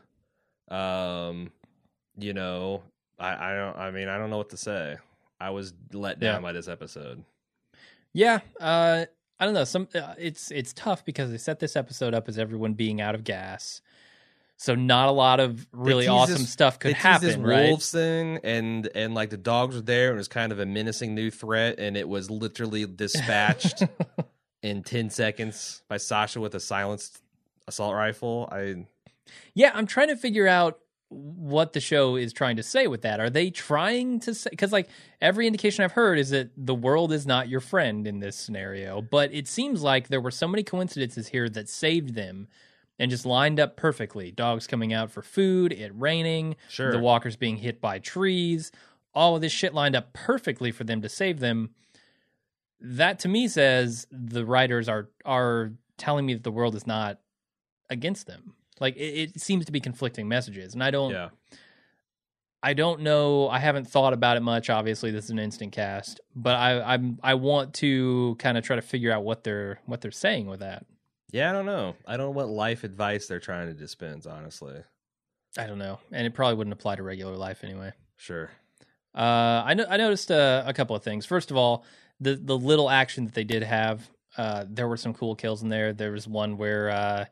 Um, 0.68 1.50
you 2.16 2.32
know, 2.32 2.82
I, 3.18 3.52
I 3.52 3.56
don't, 3.56 3.76
I 3.76 3.90
mean, 3.90 4.08
I 4.08 4.18
don't 4.18 4.30
know 4.30 4.38
what 4.38 4.50
to 4.50 4.56
say. 4.56 4.96
I 5.40 5.50
was 5.50 5.74
let 5.92 6.20
down 6.20 6.36
Yeah. 6.36 6.40
by 6.40 6.52
this 6.52 6.68
episode. 6.68 7.24
Yeah, 8.14 8.40
uh, 8.60 9.06
I 9.42 9.44
don't 9.44 9.54
know. 9.54 9.64
Some 9.64 9.88
uh, 9.92 10.14
it's 10.20 10.52
it's 10.52 10.72
tough 10.72 11.04
because 11.04 11.32
they 11.32 11.36
set 11.36 11.58
this 11.58 11.74
episode 11.74 12.14
up 12.14 12.28
as 12.28 12.38
everyone 12.38 12.74
being 12.74 13.00
out 13.00 13.16
of 13.16 13.24
gas, 13.24 13.80
so 14.56 14.76
not 14.76 15.08
a 15.08 15.10
lot 15.10 15.40
of 15.40 15.66
really 15.72 16.06
awesome 16.06 16.42
this- 16.42 16.48
stuff 16.52 16.78
could 16.78 16.92
happen, 16.92 17.26
this 17.26 17.36
right? 17.36 17.66
wolves 17.70 17.90
thing, 17.90 18.38
and 18.44 18.88
and 18.94 19.14
like 19.16 19.30
the 19.30 19.36
dogs 19.36 19.74
were 19.74 19.80
there, 19.80 20.10
and 20.10 20.14
it 20.14 20.18
was 20.18 20.28
kind 20.28 20.52
of 20.52 20.60
a 20.60 20.64
menacing 20.64 21.16
new 21.16 21.28
threat, 21.28 21.80
and 21.80 21.96
it 21.96 22.08
was 22.08 22.30
literally 22.30 22.86
dispatched 22.86 23.82
in 24.62 24.84
ten 24.84 25.10
seconds 25.10 25.82
by 25.88 25.96
Sasha 25.96 26.40
with 26.40 26.54
a 26.54 26.60
silenced 26.60 27.20
assault 27.66 27.96
rifle. 27.96 28.48
I 28.52 28.86
yeah, 29.54 29.72
I'm 29.74 29.86
trying 29.86 30.06
to 30.06 30.16
figure 30.16 30.46
out 30.46 30.78
what 31.12 31.72
the 31.72 31.80
show 31.80 32.16
is 32.16 32.32
trying 32.32 32.56
to 32.56 32.62
say 32.62 32.86
with 32.86 33.02
that. 33.02 33.20
Are 33.20 33.30
they 33.30 33.50
trying 33.50 34.20
to 34.20 34.34
say 34.34 34.50
because 34.50 34.72
like 34.72 34.88
every 35.20 35.46
indication 35.46 35.84
I've 35.84 35.92
heard 35.92 36.18
is 36.18 36.30
that 36.30 36.50
the 36.56 36.74
world 36.74 37.12
is 37.12 37.26
not 37.26 37.48
your 37.48 37.60
friend 37.60 38.06
in 38.06 38.20
this 38.20 38.36
scenario, 38.36 39.02
but 39.02 39.32
it 39.32 39.46
seems 39.46 39.82
like 39.82 40.08
there 40.08 40.20
were 40.20 40.30
so 40.30 40.48
many 40.48 40.62
coincidences 40.62 41.28
here 41.28 41.48
that 41.50 41.68
saved 41.68 42.14
them. 42.14 42.48
And 42.98 43.10
just 43.10 43.26
lined 43.26 43.58
up 43.58 43.76
perfectly. 43.76 44.30
Dogs 44.30 44.68
coming 44.68 44.92
out 44.92 45.10
for 45.10 45.22
food, 45.22 45.72
it 45.72 45.90
raining, 45.92 46.54
sure 46.68 46.92
the 46.92 47.00
walkers 47.00 47.34
being 47.34 47.56
hit 47.56 47.80
by 47.80 47.98
trees, 47.98 48.70
all 49.12 49.34
of 49.34 49.40
this 49.40 49.50
shit 49.50 49.74
lined 49.74 49.96
up 49.96 50.12
perfectly 50.12 50.70
for 50.70 50.84
them 50.84 51.02
to 51.02 51.08
save 51.08 51.40
them. 51.40 51.70
That 52.80 53.18
to 53.20 53.28
me 53.28 53.48
says 53.48 54.06
the 54.12 54.44
writers 54.44 54.88
are 54.88 55.08
are 55.24 55.72
telling 55.96 56.26
me 56.26 56.34
that 56.34 56.44
the 56.44 56.52
world 56.52 56.76
is 56.76 56.86
not 56.86 57.18
against 57.90 58.26
them. 58.26 58.54
Like 58.80 58.96
it, 58.96 59.30
it 59.34 59.40
seems 59.40 59.66
to 59.66 59.72
be 59.72 59.80
conflicting 59.80 60.28
messages, 60.28 60.74
and 60.74 60.82
I 60.82 60.90
don't 60.90 61.10
yeah. 61.10 61.28
I 62.62 62.74
don't 62.74 63.00
know. 63.00 63.48
I 63.48 63.58
haven't 63.58 63.88
thought 63.88 64.12
about 64.12 64.36
it 64.36 64.40
much. 64.40 64.70
Obviously, 64.70 65.10
this 65.10 65.24
is 65.24 65.30
an 65.30 65.38
instant 65.38 65.72
cast, 65.72 66.20
but 66.34 66.54
I 66.54 66.80
I'm 66.80 67.18
I 67.22 67.34
want 67.34 67.74
to 67.74 68.36
kind 68.38 68.56
of 68.56 68.64
try 68.64 68.76
to 68.76 68.82
figure 68.82 69.10
out 69.12 69.24
what 69.24 69.42
they're 69.42 69.80
what 69.86 70.00
they're 70.00 70.10
saying 70.10 70.46
with 70.46 70.60
that. 70.60 70.86
Yeah, 71.32 71.50
I 71.50 71.52
don't 71.52 71.66
know. 71.66 71.96
I 72.06 72.16
don't 72.16 72.26
know 72.26 72.30
what 72.30 72.48
life 72.48 72.84
advice 72.84 73.26
they're 73.26 73.40
trying 73.40 73.68
to 73.68 73.74
dispense, 73.74 74.26
honestly. 74.26 74.76
I 75.58 75.66
don't 75.66 75.78
know, 75.78 75.98
and 76.12 76.26
it 76.26 76.34
probably 76.34 76.56
wouldn't 76.56 76.72
apply 76.72 76.96
to 76.96 77.02
regular 77.02 77.36
life 77.36 77.64
anyway. 77.64 77.92
Sure. 78.16 78.50
Uh, 79.14 79.62
I 79.64 79.74
know 79.74 79.84
I 79.88 79.96
noticed 79.96 80.30
uh, 80.30 80.62
a 80.64 80.72
couple 80.72 80.94
of 80.94 81.02
things. 81.02 81.26
First 81.26 81.50
of 81.50 81.56
all, 81.56 81.84
the 82.20 82.36
the 82.36 82.56
little 82.56 82.88
action 82.88 83.24
that 83.24 83.34
they 83.34 83.44
did 83.44 83.64
have, 83.64 84.08
uh, 84.38 84.64
there 84.68 84.86
were 84.86 84.96
some 84.96 85.14
cool 85.14 85.34
kills 85.34 85.62
in 85.62 85.68
there. 85.68 85.92
There 85.92 86.12
was 86.12 86.28
one 86.28 86.56
where 86.56 86.90
uh, 86.90 87.24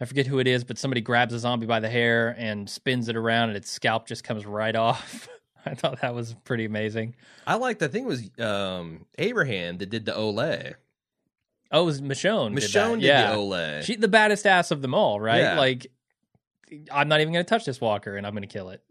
I 0.00 0.04
forget 0.04 0.26
who 0.26 0.38
it 0.38 0.46
is, 0.46 0.64
but 0.64 0.78
somebody 0.78 1.00
grabs 1.00 1.32
a 1.32 1.38
zombie 1.38 1.66
by 1.66 1.80
the 1.80 1.88
hair 1.88 2.34
and 2.38 2.68
spins 2.68 3.08
it 3.08 3.16
around, 3.16 3.48
and 3.48 3.56
its 3.56 3.70
scalp 3.70 4.06
just 4.06 4.24
comes 4.24 4.44
right 4.44 4.76
off. 4.76 5.28
I 5.66 5.74
thought 5.74 6.00
that 6.02 6.14
was 6.14 6.34
pretty 6.44 6.64
amazing. 6.64 7.16
I 7.46 7.56
liked 7.56 7.82
I 7.82 7.88
think 7.88 8.06
it 8.06 8.08
was 8.08 8.46
um 8.46 9.06
Abraham 9.18 9.78
that 9.78 9.90
did 9.90 10.04
the 10.04 10.12
Olay. 10.12 10.74
Oh, 11.72 11.82
it 11.82 11.86
was 11.86 12.00
Michonne. 12.00 12.54
did 12.54 12.62
Michonne 12.62 12.92
that. 12.92 13.00
did 13.00 13.02
yeah. 13.02 13.32
the 13.32 13.36
Olay. 13.38 13.82
She 13.82 13.96
the 13.96 14.08
baddest 14.08 14.46
ass 14.46 14.70
of 14.70 14.82
them 14.82 14.94
all, 14.94 15.20
right? 15.20 15.40
Yeah. 15.40 15.58
Like, 15.58 15.88
I'm 16.92 17.08
not 17.08 17.20
even 17.20 17.32
going 17.32 17.44
to 17.44 17.48
touch 17.48 17.64
this 17.64 17.80
walker, 17.80 18.16
and 18.16 18.26
I'm 18.26 18.32
going 18.32 18.42
to 18.42 18.48
kill 18.48 18.70
it. 18.70 18.82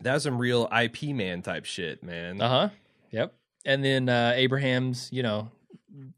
that 0.00 0.14
was 0.14 0.22
some 0.22 0.38
real 0.38 0.68
Ip 0.72 1.02
Man 1.02 1.42
type 1.42 1.64
shit, 1.64 2.02
man. 2.02 2.40
Uh 2.40 2.48
huh. 2.48 2.68
Yep. 3.10 3.34
And 3.64 3.84
then 3.84 4.08
uh, 4.08 4.32
Abraham's, 4.34 5.10
you 5.12 5.22
know, 5.22 5.50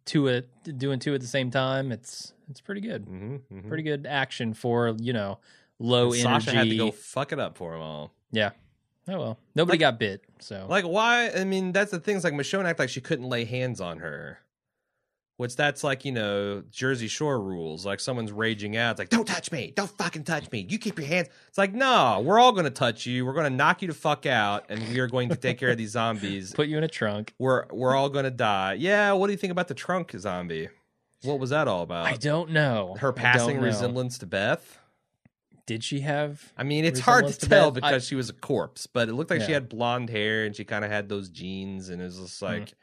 two 0.04 0.28
at 0.28 0.46
doing 0.78 0.98
two 0.98 1.14
at 1.14 1.20
the 1.20 1.26
same 1.26 1.50
time. 1.50 1.90
It's 1.90 2.33
it's 2.50 2.60
pretty 2.60 2.80
good. 2.80 3.06
Mm-hmm, 3.06 3.68
Pretty 3.68 3.82
good 3.82 4.06
action 4.08 4.54
for 4.54 4.94
you 5.00 5.12
know 5.12 5.38
low 5.78 6.08
energy. 6.08 6.22
Sasha 6.22 6.50
had 6.52 6.68
to 6.68 6.76
go 6.76 6.90
fuck 6.90 7.32
it 7.32 7.38
up 7.38 7.56
for 7.56 7.72
them 7.72 7.80
all. 7.80 8.12
Yeah. 8.30 8.50
Oh 9.08 9.18
well, 9.18 9.38
nobody 9.54 9.74
Like- 9.76 9.80
got 9.80 9.98
bit. 9.98 10.24
So 10.40 10.66
Like 10.68 10.84
why? 10.84 11.30
I 11.30 11.44
mean, 11.44 11.72
that's 11.72 11.90
the 11.90 12.00
thing. 12.00 12.16
Is 12.16 12.24
like 12.24 12.32
Michonne 12.34 12.64
act 12.64 12.78
like 12.78 12.88
she 12.88 13.00
couldn't 13.00 13.28
lay 13.28 13.44
hands 13.44 13.80
on 13.80 13.98
her, 13.98 14.38
which 15.36 15.56
that's 15.56 15.84
like 15.84 16.04
you 16.06 16.12
know 16.12 16.62
Jersey 16.70 17.08
Shore 17.08 17.38
rules. 17.40 17.84
Like 17.84 18.00
someone's 18.00 18.32
raging 18.32 18.76
out, 18.78 18.92
it's 18.92 18.98
like 19.00 19.08
don't 19.10 19.26
touch 19.26 19.52
me, 19.52 19.72
don't 19.76 19.90
fucking 19.90 20.24
touch 20.24 20.50
me. 20.50 20.66
You 20.68 20.78
keep 20.78 20.98
your 20.98 21.06
hands. 21.06 21.28
It's 21.48 21.58
like 21.58 21.74
no, 21.74 22.22
we're 22.24 22.38
all 22.38 22.52
going 22.52 22.64
to 22.64 22.70
touch 22.70 23.04
you. 23.04 23.26
We're 23.26 23.34
going 23.34 23.50
to 23.50 23.54
knock 23.56 23.82
you 23.82 23.88
to 23.88 23.94
fuck 23.94 24.24
out, 24.26 24.66
and 24.70 24.80
we 24.88 24.98
are 25.00 25.06
going 25.08 25.28
to 25.28 25.36
take 25.36 25.58
care 25.58 25.70
of 25.70 25.76
these 25.76 25.90
zombies. 26.00 26.52
put 26.54 26.68
you 26.68 26.78
in 26.78 26.84
a 26.84 26.88
trunk. 26.88 27.34
We're 27.38 27.66
we're 27.72 27.94
all 27.94 28.08
going 28.08 28.24
to 28.24 28.30
die. 28.30 28.74
Yeah. 28.74 29.12
What 29.12 29.26
do 29.26 29.32
you 29.34 29.38
think 29.38 29.50
about 29.50 29.68
the 29.68 29.74
trunk 29.74 30.12
zombie? 30.16 30.68
What 31.24 31.38
was 31.40 31.50
that 31.50 31.68
all 31.68 31.82
about? 31.82 32.06
I 32.06 32.16
don't 32.16 32.50
know. 32.50 32.96
her 33.00 33.12
passing 33.12 33.56
know. 33.56 33.62
resemblance 33.62 34.18
to 34.18 34.26
Beth. 34.26 34.78
Did 35.66 35.82
she 35.82 36.00
have? 36.00 36.52
I 36.58 36.62
mean, 36.62 36.84
it's 36.84 37.00
hard 37.00 37.26
to 37.26 37.32
to 37.32 37.48
tell 37.48 37.70
Beth? 37.70 37.82
because 37.82 38.06
she 38.06 38.14
was 38.14 38.28
a 38.28 38.34
corpse, 38.34 38.86
but 38.86 39.08
it 39.08 39.14
looked 39.14 39.30
like 39.30 39.40
she 39.40 39.52
had 39.52 39.68
blonde 39.70 40.10
hair 40.10 40.44
and 40.44 40.54
she 40.54 40.64
kind 40.64 40.84
of 40.84 40.90
had 40.90 41.08
those 41.08 41.30
jeans, 41.30 41.88
and 41.88 42.02
it 42.02 42.04
was 42.04 42.18
just 42.18 42.42
Mm-hmm. 42.42 42.60
like, 42.60 42.74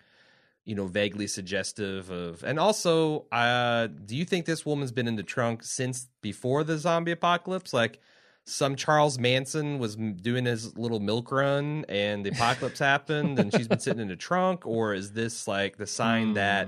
you 0.65 0.73
know, 0.75 0.87
vaguely 0.87 1.27
suggestive 1.27 2.09
of. 2.09 2.43
And 2.43 2.59
also, 2.59 3.25
uh, 3.31 3.87
do 3.87 4.15
you 4.15 4.25
think 4.25 4.45
this 4.47 4.65
woman's 4.65 4.91
been 4.91 5.07
in 5.07 5.15
the 5.15 5.23
trunk 5.23 5.63
since 5.63 6.07
before 6.21 6.63
the 6.63 6.77
zombie 6.79 7.11
apocalypse? 7.11 7.71
Like, 7.73 7.99
some 8.45 8.75
Charles 8.75 9.19
Manson 9.19 9.77
was 9.77 9.95
doing 9.95 10.45
his 10.45 10.75
little 10.75 10.99
milk 10.99 11.31
run, 11.31 11.85
and 11.87 12.25
the 12.25 12.31
apocalypse 12.31 12.79
happened, 12.79 13.37
and 13.37 13.53
she's 13.55 13.67
been 13.67 13.79
sitting 13.79 14.01
in 14.01 14.07
the 14.07 14.15
trunk, 14.15 14.65
or 14.65 14.95
is 14.95 15.11
this 15.13 15.47
like 15.47 15.77
the 15.77 15.85
sign 15.85 16.33
that? 16.33 16.67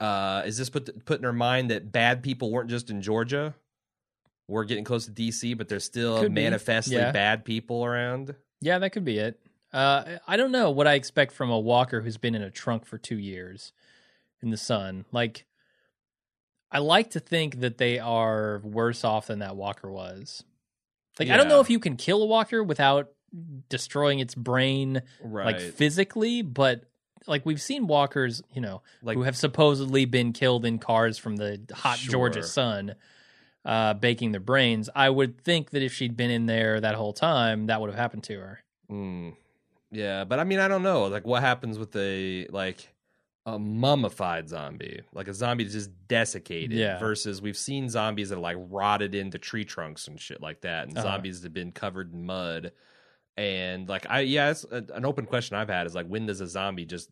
Uh, 0.00 0.42
is 0.44 0.56
this 0.58 0.70
put 0.70 1.04
put 1.04 1.18
in 1.18 1.24
her 1.24 1.32
mind 1.32 1.70
that 1.70 1.92
bad 1.92 2.22
people 2.22 2.50
weren't 2.50 2.70
just 2.70 2.90
in 2.90 3.00
Georgia? 3.02 3.54
We're 4.48 4.64
getting 4.64 4.84
close 4.84 5.06
to 5.06 5.12
DC, 5.12 5.56
but 5.56 5.68
there's 5.68 5.84
still 5.84 6.20
Could 6.22 6.32
manifestly 6.32 6.96
Yeah. 6.96 7.12
bad 7.12 7.44
people 7.44 7.84
around. 7.84 8.34
Yeah, 8.60 8.78
that 8.78 8.90
could 8.90 9.04
be 9.04 9.18
it. 9.18 9.40
Uh, 9.72 10.18
I 10.26 10.36
don't 10.36 10.52
know 10.52 10.70
what 10.70 10.86
I 10.86 10.94
expect 10.94 11.32
from 11.32 11.50
a 11.50 11.58
walker 11.58 12.02
who's 12.02 12.16
been 12.18 12.34
in 12.34 12.42
a 12.42 12.50
trunk 12.50 12.84
for 12.86 12.98
two 12.98 13.18
years 13.18 13.72
in 14.42 14.50
the 14.50 14.56
sun. 14.56 15.04
Like, 15.12 15.46
I 16.70 16.78
like 16.78 17.10
to 17.10 17.20
think 17.20 17.60
that 17.60 17.78
they 17.78 17.98
are 17.98 18.60
worse 18.64 19.02
off 19.04 19.28
than 19.28 19.38
that 19.38 19.56
walker 19.56 19.90
was. 19.90 20.44
Like, 21.18 21.30
I 21.30 21.36
don't 21.36 21.48
know 21.48 21.60
if 21.60 21.70
you 21.70 21.78
can 21.78 21.96
kill 21.96 22.22
a 22.22 22.26
walker 22.26 22.62
without 22.62 23.10
destroying 23.68 24.18
its 24.18 24.34
brain, 24.34 25.02
Right. 25.22 25.46
like 25.46 25.60
physically, 25.60 26.42
but 26.42 26.84
like 27.26 27.44
we've 27.46 27.60
seen 27.62 27.86
walkers, 27.86 28.42
you 28.52 28.60
know, 28.60 28.82
Like- 29.02 29.16
who 29.16 29.22
have 29.22 29.36
supposedly 29.36 30.04
been 30.04 30.32
killed 30.32 30.64
in 30.64 30.78
cars 30.78 31.18
from 31.18 31.36
the 31.36 31.60
hot 31.72 31.98
Georgia 31.98 32.42
sun, 32.42 32.94
uh, 33.64 33.94
baking 33.94 34.32
their 34.32 34.40
brains. 34.40 34.90
I 34.94 35.08
would 35.10 35.38
think 35.42 35.70
that 35.70 35.82
if 35.82 35.92
she'd 35.92 36.16
been 36.16 36.30
in 36.30 36.46
there 36.46 36.80
that 36.80 36.94
whole 36.94 37.12
time, 37.14 37.66
that 37.66 37.80
would 37.80 37.88
have 37.90 37.98
happened 37.98 38.24
to 38.24 38.38
her. 38.38 38.60
Mm. 38.90 39.36
Yeah, 39.90 40.24
but 40.24 40.38
I 40.38 40.44
mean, 40.44 40.58
I 40.58 40.68
don't 40.68 40.82
know. 40.82 41.04
Like, 41.06 41.24
what 41.26 41.42
happens 41.42 41.78
with 41.78 41.94
a 41.96 42.46
like 42.48 42.90
a 43.46 43.58
mummified 43.58 44.48
zombie, 44.48 45.02
like 45.12 45.28
a 45.28 45.34
zombie 45.34 45.64
that's 45.64 45.74
just 45.74 45.90
desiccated, 46.08 46.72
Yeah. 46.78 46.98
versus 46.98 47.42
we've 47.42 47.56
seen 47.58 47.88
zombies 47.90 48.30
that 48.30 48.36
are 48.36 48.40
like 48.40 48.56
rotted 48.58 49.14
into 49.14 49.38
tree 49.38 49.64
trunks 49.66 50.08
and 50.08 50.18
shit 50.20 50.40
like 50.40 50.62
that, 50.62 50.88
and 50.88 50.96
Uh-huh. 50.98 51.06
zombies 51.08 51.40
that 51.42 51.46
have 51.48 51.52
been 51.54 51.70
covered 51.72 52.12
in 52.12 52.24
mud. 52.24 52.72
And 53.36 53.88
like, 53.88 54.06
I 54.08 54.20
yeah, 54.20 54.50
it's 54.50 54.64
a, 54.70 54.84
an 54.94 55.04
open 55.04 55.26
question 55.26 55.56
I've 55.56 55.68
had 55.68 55.86
is 55.86 55.94
like, 55.94 56.06
when 56.06 56.26
does 56.26 56.40
a 56.40 56.46
zombie 56.46 56.84
just 56.84 57.10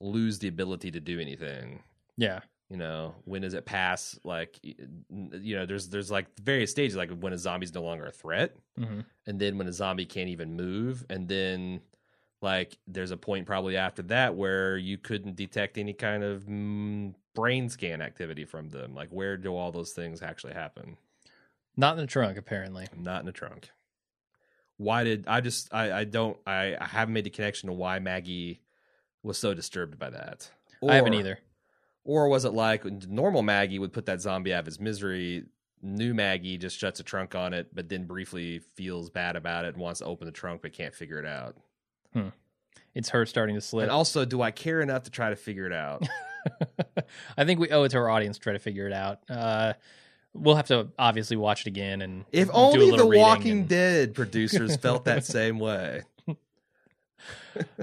lose 0.00 0.38
the 0.38 0.48
ability 0.48 0.90
to 0.92 1.00
do 1.00 1.18
anything? 1.20 1.82
Yeah. 2.16 2.40
you 2.70 2.78
know 2.78 3.14
when 3.26 3.42
does 3.42 3.52
it 3.54 3.66
pass 3.66 4.18
like 4.24 4.58
you 4.62 5.54
know 5.54 5.66
there's 5.66 5.88
there's 5.90 6.10
like 6.10 6.26
various 6.40 6.70
stages 6.70 6.96
like 6.96 7.10
when 7.20 7.34
a 7.34 7.38
zombie's 7.38 7.74
no 7.74 7.82
longer 7.82 8.06
a 8.06 8.10
threat 8.10 8.56
hmm 8.76 9.00
and 9.26 9.38
then 9.38 9.58
when 9.58 9.66
a 9.68 9.72
zombie 9.72 10.06
can't 10.06 10.30
even 10.30 10.56
move 10.56 11.04
and 11.10 11.28
then 11.28 11.80
like 12.40 12.78
there's 12.88 13.10
a 13.10 13.16
point 13.16 13.46
probably 13.46 13.76
after 13.76 14.02
that 14.02 14.34
where 14.34 14.76
you 14.78 14.96
couldn't 14.98 15.36
detect 15.36 15.76
any 15.78 15.92
kind 15.92 16.24
of 16.24 16.44
mm, 16.46 17.14
brain 17.34 17.68
scan 17.68 18.00
activity 18.00 18.44
from 18.46 18.68
them 18.70 18.94
like 18.94 19.10
where 19.10 19.36
do 19.36 19.54
all 19.54 19.70
those 19.70 19.92
things 19.92 20.22
actually 20.22 20.54
happen 20.54 20.96
Not 21.76 21.92
in 21.98 21.98
the 21.98 22.06
trunk, 22.06 22.38
apparently. 22.38 22.86
not 22.96 23.20
in 23.20 23.26
the 23.26 23.32
trunk 23.32 23.68
why 24.76 25.04
did 25.04 25.24
i 25.26 25.40
just 25.40 25.72
i 25.72 26.00
i 26.00 26.04
don't 26.04 26.36
i, 26.46 26.76
I 26.80 26.84
haven't 26.84 27.14
made 27.14 27.24
the 27.24 27.30
connection 27.30 27.68
to 27.68 27.72
why 27.72 27.98
maggie 27.98 28.60
was 29.22 29.38
so 29.38 29.54
disturbed 29.54 29.98
by 29.98 30.10
that 30.10 30.50
I 30.86 30.96
haven't 30.96 31.14
either. 31.14 31.38
Or 32.04 32.28
was 32.28 32.44
it 32.44 32.52
like 32.52 32.84
normal 33.08 33.42
Maggie 33.42 33.78
would 33.78 33.92
put 33.92 34.06
that 34.06 34.20
zombie 34.20 34.54
out 34.54 34.60
of 34.60 34.66
his 34.66 34.78
misery? 34.78 35.44
New 35.82 36.14
Maggie 36.14 36.56
just 36.56 36.78
shuts 36.78 37.00
a 37.00 37.02
trunk 37.02 37.34
on 37.34 37.52
it, 37.52 37.74
but 37.74 37.88
then 37.88 38.04
briefly 38.04 38.60
feels 38.74 39.10
bad 39.10 39.36
about 39.36 39.64
it 39.64 39.74
and 39.74 39.78
wants 39.78 40.00
to 40.00 40.06
open 40.06 40.26
the 40.26 40.32
trunk 40.32 40.62
but 40.62 40.72
can't 40.72 40.94
figure 40.94 41.18
it 41.18 41.26
out. 41.26 41.56
It's 42.94 43.10
her 43.10 43.26
starting 43.26 43.56
to 43.56 43.60
slip. 43.60 43.82
And 43.82 43.90
also, 43.92 44.24
do 44.24 44.40
I 44.40 44.52
care 44.52 44.80
enough 44.80 45.02
to 45.02 45.10
try 45.10 45.30
to 45.30 45.36
figure 45.36 45.66
it 45.66 45.72
out? 45.72 46.06
I 47.36 47.44
think 47.44 47.60
we 47.60 47.70
owe 47.70 47.82
it 47.82 47.90
to 47.90 47.98
our 47.98 48.08
audience 48.08 48.38
to 48.38 48.42
try 48.42 48.52
to 48.54 48.58
figure 48.58 48.86
it 48.86 48.92
out. 48.92 49.18
Uh, 49.28 49.74
we'll 50.38 50.56
have 50.56 50.66
to 50.68 50.88
obviously 50.98 51.36
watch 51.36 51.62
it 51.62 51.66
again 51.68 52.02
and 52.02 52.24
if 52.32 52.48
do 52.48 52.52
a 52.54 52.56
only 52.56 52.90
the 52.96 53.06
Walking 53.06 53.60
and- 53.60 53.68
Dead 53.68 54.14
producers 54.20 54.76
felt 54.76 55.04
that 55.06 55.24
same 55.24 55.58
way. 55.58 56.02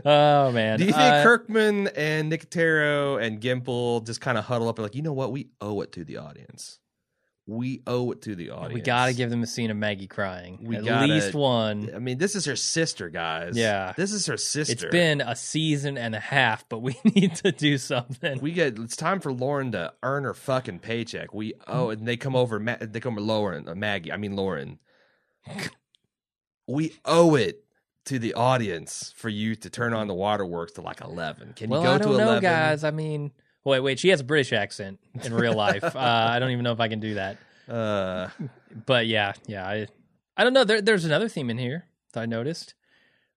Oh 0.05 0.51
man, 0.51 0.77
Do 0.79 0.85
you 0.85 0.91
think 0.91 1.01
Uh, 1.03 1.23
Kirkman 1.23 1.87
and 1.89 2.31
Nicotero 2.31 3.21
and 3.21 3.41
Gimple 3.41 4.05
just 4.05 4.21
kind 4.21 4.37
of 4.37 4.45
huddle 4.45 4.69
up 4.69 4.77
and 4.77 4.83
like, 4.83 4.95
you 4.95 5.01
know 5.01 5.13
what? 5.13 5.31
We 5.31 5.49
owe 5.59 5.81
it 5.81 5.91
to 5.93 6.03
the 6.03 6.17
audience. 6.17 6.79
We 7.45 7.81
owe 7.85 8.11
it 8.11 8.21
to 8.21 8.35
the 8.35 8.51
audience. 8.51 8.73
we 8.73 8.79
got 8.81 9.07
to 9.07 9.13
give 9.13 9.29
them 9.29 9.43
a 9.43 9.47
scene 9.47 9.69
of 9.69 9.75
Maggie 9.75 10.07
crying. 10.07 10.59
We 10.61 10.77
At 10.77 10.85
gotta- 10.85 11.07
least 11.11 11.33
one. 11.33 11.91
I 11.93 11.99
mean, 11.99 12.17
this 12.17 12.35
is 12.35 12.45
her 12.45 12.55
sister, 12.55 13.09
guys. 13.09 13.57
Yeah. 13.57 13.91
this 13.97 14.13
is 14.13 14.27
her 14.27 14.37
sister. 14.37 14.71
It's 14.85 14.85
been 14.85 15.19
a 15.19 15.35
season 15.35 15.97
and 15.97 16.15
a 16.15 16.21
half, 16.21 16.67
but 16.69 16.79
we 16.79 16.95
need 17.03 17.35
to 17.35 17.51
do 17.51 17.77
something. 17.77 18.39
We 18.39 18.53
get. 18.53 18.79
It's 18.79 18.95
time 18.95 19.19
for 19.19 19.33
Lauren 19.33 19.73
to 19.73 19.93
earn 20.03 20.23
her 20.23 20.33
fucking 20.33 20.79
paycheck. 20.79 21.33
We 21.33 21.53
oh, 21.67 21.89
and 21.89 22.07
they 22.07 22.15
come 22.15 22.35
over. 22.37 22.59
They 22.59 23.01
come 23.01 23.13
over 23.15 23.21
Lauren, 23.21 23.67
uh, 23.67 23.75
Maggie. 23.75 24.13
I 24.13 24.17
mean 24.17 24.37
Lauren. 24.37 24.79
we 26.67 26.93
owe 27.05 27.35
it 27.35 27.65
to 28.05 28.19
the 28.19 28.33
audience 28.33 29.13
for 29.15 29.29
you 29.29 29.55
to 29.55 29.69
turn 29.69 29.93
on 29.93 30.07
the 30.07 30.13
waterworks 30.13 30.73
to 30.73 30.81
like 30.81 31.01
eleven. 31.01 31.53
Can 31.53 31.69
well, 31.69 31.81
you 31.81 31.87
go 31.87 31.93
I 31.95 31.97
to 31.97 32.03
don't 32.03 32.13
know, 32.17 32.23
eleven, 32.23 32.41
guys. 32.41 32.83
I 32.83 32.91
mean, 32.91 33.31
wait, 33.63 33.79
wait. 33.81 33.99
She 33.99 34.09
has 34.09 34.19
a 34.19 34.23
British 34.23 34.53
accent 34.53 34.99
in 35.23 35.33
real 35.33 35.55
life. 35.55 35.83
uh, 35.95 35.99
I 35.99 36.39
don't 36.39 36.51
even 36.51 36.63
know 36.63 36.71
if 36.73 36.79
I 36.79 36.87
can 36.87 36.99
do 36.99 37.15
that. 37.15 37.37
Uh, 37.67 38.29
But 38.85 39.07
yeah, 39.07 39.33
yeah. 39.47 39.67
I, 39.67 39.87
I 40.35 40.43
don't 40.43 40.53
know. 40.53 40.63
There, 40.63 40.81
there's 40.81 41.05
another 41.05 41.29
theme 41.29 41.49
in 41.49 41.57
here 41.57 41.85
that 42.13 42.21
I 42.21 42.25
noticed. 42.25 42.73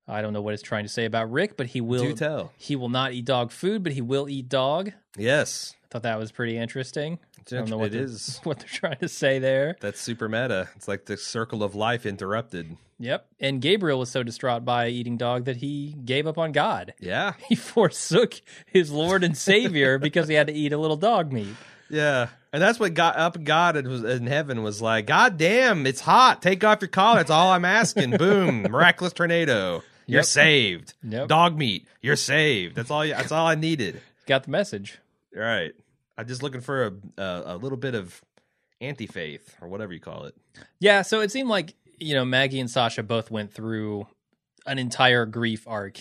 I 0.09 0.23
don't 0.23 0.33
know 0.33 0.40
what 0.40 0.54
it's 0.54 0.62
trying 0.62 0.85
to 0.85 0.88
say 0.88 1.04
about 1.04 1.33
Rick, 1.33 1.56
but 1.56 1.66
he 1.66 1.80
will. 1.80 2.02
do 2.02 2.14
tell. 2.14 2.52
He 2.56 2.76
will 2.76 2.88
not 2.88 3.12
eat 3.12 3.25
dog 3.25 3.50
food, 3.50 3.83
but 3.83 3.92
he 3.92 4.00
will 4.00 4.28
eat 4.28 4.49
dog. 4.49 4.92
Yes, 5.16 5.75
I 5.85 5.87
thought 5.90 6.02
that 6.04 6.18
was 6.18 6.30
pretty 6.30 6.56
interesting. 6.56 7.18
it's 7.40 7.52
I 7.52 7.56
don't 7.56 7.68
know 7.71 7.78
what 7.78 7.88
it 7.88 7.97
is. 7.97 8.38
what 8.45 8.61
they're 8.61 8.68
trying 8.68 8.99
to 8.99 9.09
say 9.09 9.40
there. 9.40 9.76
That's 9.80 10.00
super 10.00 10.28
meta. 10.28 10.68
It's 10.76 10.87
like 10.87 11.06
the 11.06 11.16
circle 11.16 11.62
of 11.64 11.75
life 11.75 12.06
interrupted. 12.06 12.76
Yep. 12.99 13.26
And 13.41 13.61
Gabriel 13.61 13.99
was 13.99 14.11
so 14.11 14.23
distraught 14.23 14.65
by 14.65 14.88
eating 14.88 15.17
dog 15.19 15.45
that 15.45 15.57
he 15.59 15.95
gave 16.05 16.26
up 16.26 16.38
on 16.38 16.53
God. 16.53 16.95
Yeah, 16.99 17.35
He 17.49 17.55
forsook 17.55 18.41
his 18.67 18.91
Lord 18.91 19.23
and 19.23 19.37
Savior 19.37 19.99
because 20.00 20.29
he 20.29 20.35
had 20.35 20.47
to 20.47 20.53
eat 20.53 20.73
a 20.73 20.79
little 20.79 20.97
dog 20.97 21.33
meat. 21.33 21.55
yeah. 21.91 22.29
And 22.53 22.62
that's 22.62 22.81
what 22.81 22.95
got 22.95 23.19
up 23.19 23.45
God 23.45 23.76
in 23.76 23.87
was 23.87 24.03
in 24.03 24.26
heaven 24.26 24.62
was 24.62 24.81
like, 24.81 25.07
God 25.07 25.37
damn, 25.37 25.87
it's 25.87 26.00
hot. 26.00 26.41
Take 26.41 26.65
off 26.65 26.81
your 26.81 26.88
collar. 26.88 27.19
That's 27.19 27.31
all 27.31 27.50
I'm 27.53 27.67
asking. 27.67 28.11
Boom, 28.17 28.62
miraculous 28.62 29.12
tornado. 29.12 29.83
You're 30.07 30.21
Yep. 30.21 30.25
saved. 30.25 30.95
Yep. 31.03 31.29
Dog 31.29 31.59
meat. 31.59 31.87
You're 32.00 32.17
saved. 32.17 32.76
That's 32.76 32.91
all. 32.91 33.05
You, 33.05 33.12
that's 33.12 33.31
all 33.33 33.47
I 33.47 33.57
needed. 33.57 34.00
Got 34.26 34.45
the 34.45 34.50
message. 34.53 34.97
All 35.37 35.43
right. 35.43 35.73
I'm 36.17 36.26
just 36.26 36.43
looking 36.43 36.62
for 36.62 36.87
a 36.87 37.21
a, 37.23 37.43
a 37.45 37.57
little 37.59 37.76
bit 37.76 37.95
of 37.95 38.23
anti 38.81 39.07
faith 39.07 39.55
or 39.61 39.69
whatever 39.69 39.93
you 39.93 40.00
call 40.00 40.25
it. 40.25 40.35
Yeah, 40.81 41.03
so 41.03 41.21
it 41.21 41.31
seemed 41.31 41.50
like, 41.50 41.75
you 41.99 42.15
know, 42.15 42.25
Maggie 42.25 42.61
and 42.61 42.71
Sasha 42.71 43.03
both 43.03 43.31
went 43.31 43.53
through 43.53 44.07
an 44.67 44.79
entire 44.79 45.26
grief 45.26 45.67
arc 45.67 46.00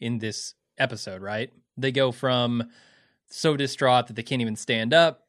in 0.00 0.18
this 0.18 0.54
episode, 0.78 1.22
right? 1.22 1.52
They 1.76 1.92
go 1.92 2.12
from 2.12 2.64
so 3.28 3.56
distraught 3.56 4.08
that 4.08 4.16
they 4.16 4.22
can't 4.22 4.40
even 4.42 4.56
stand 4.56 4.92
up, 4.92 5.26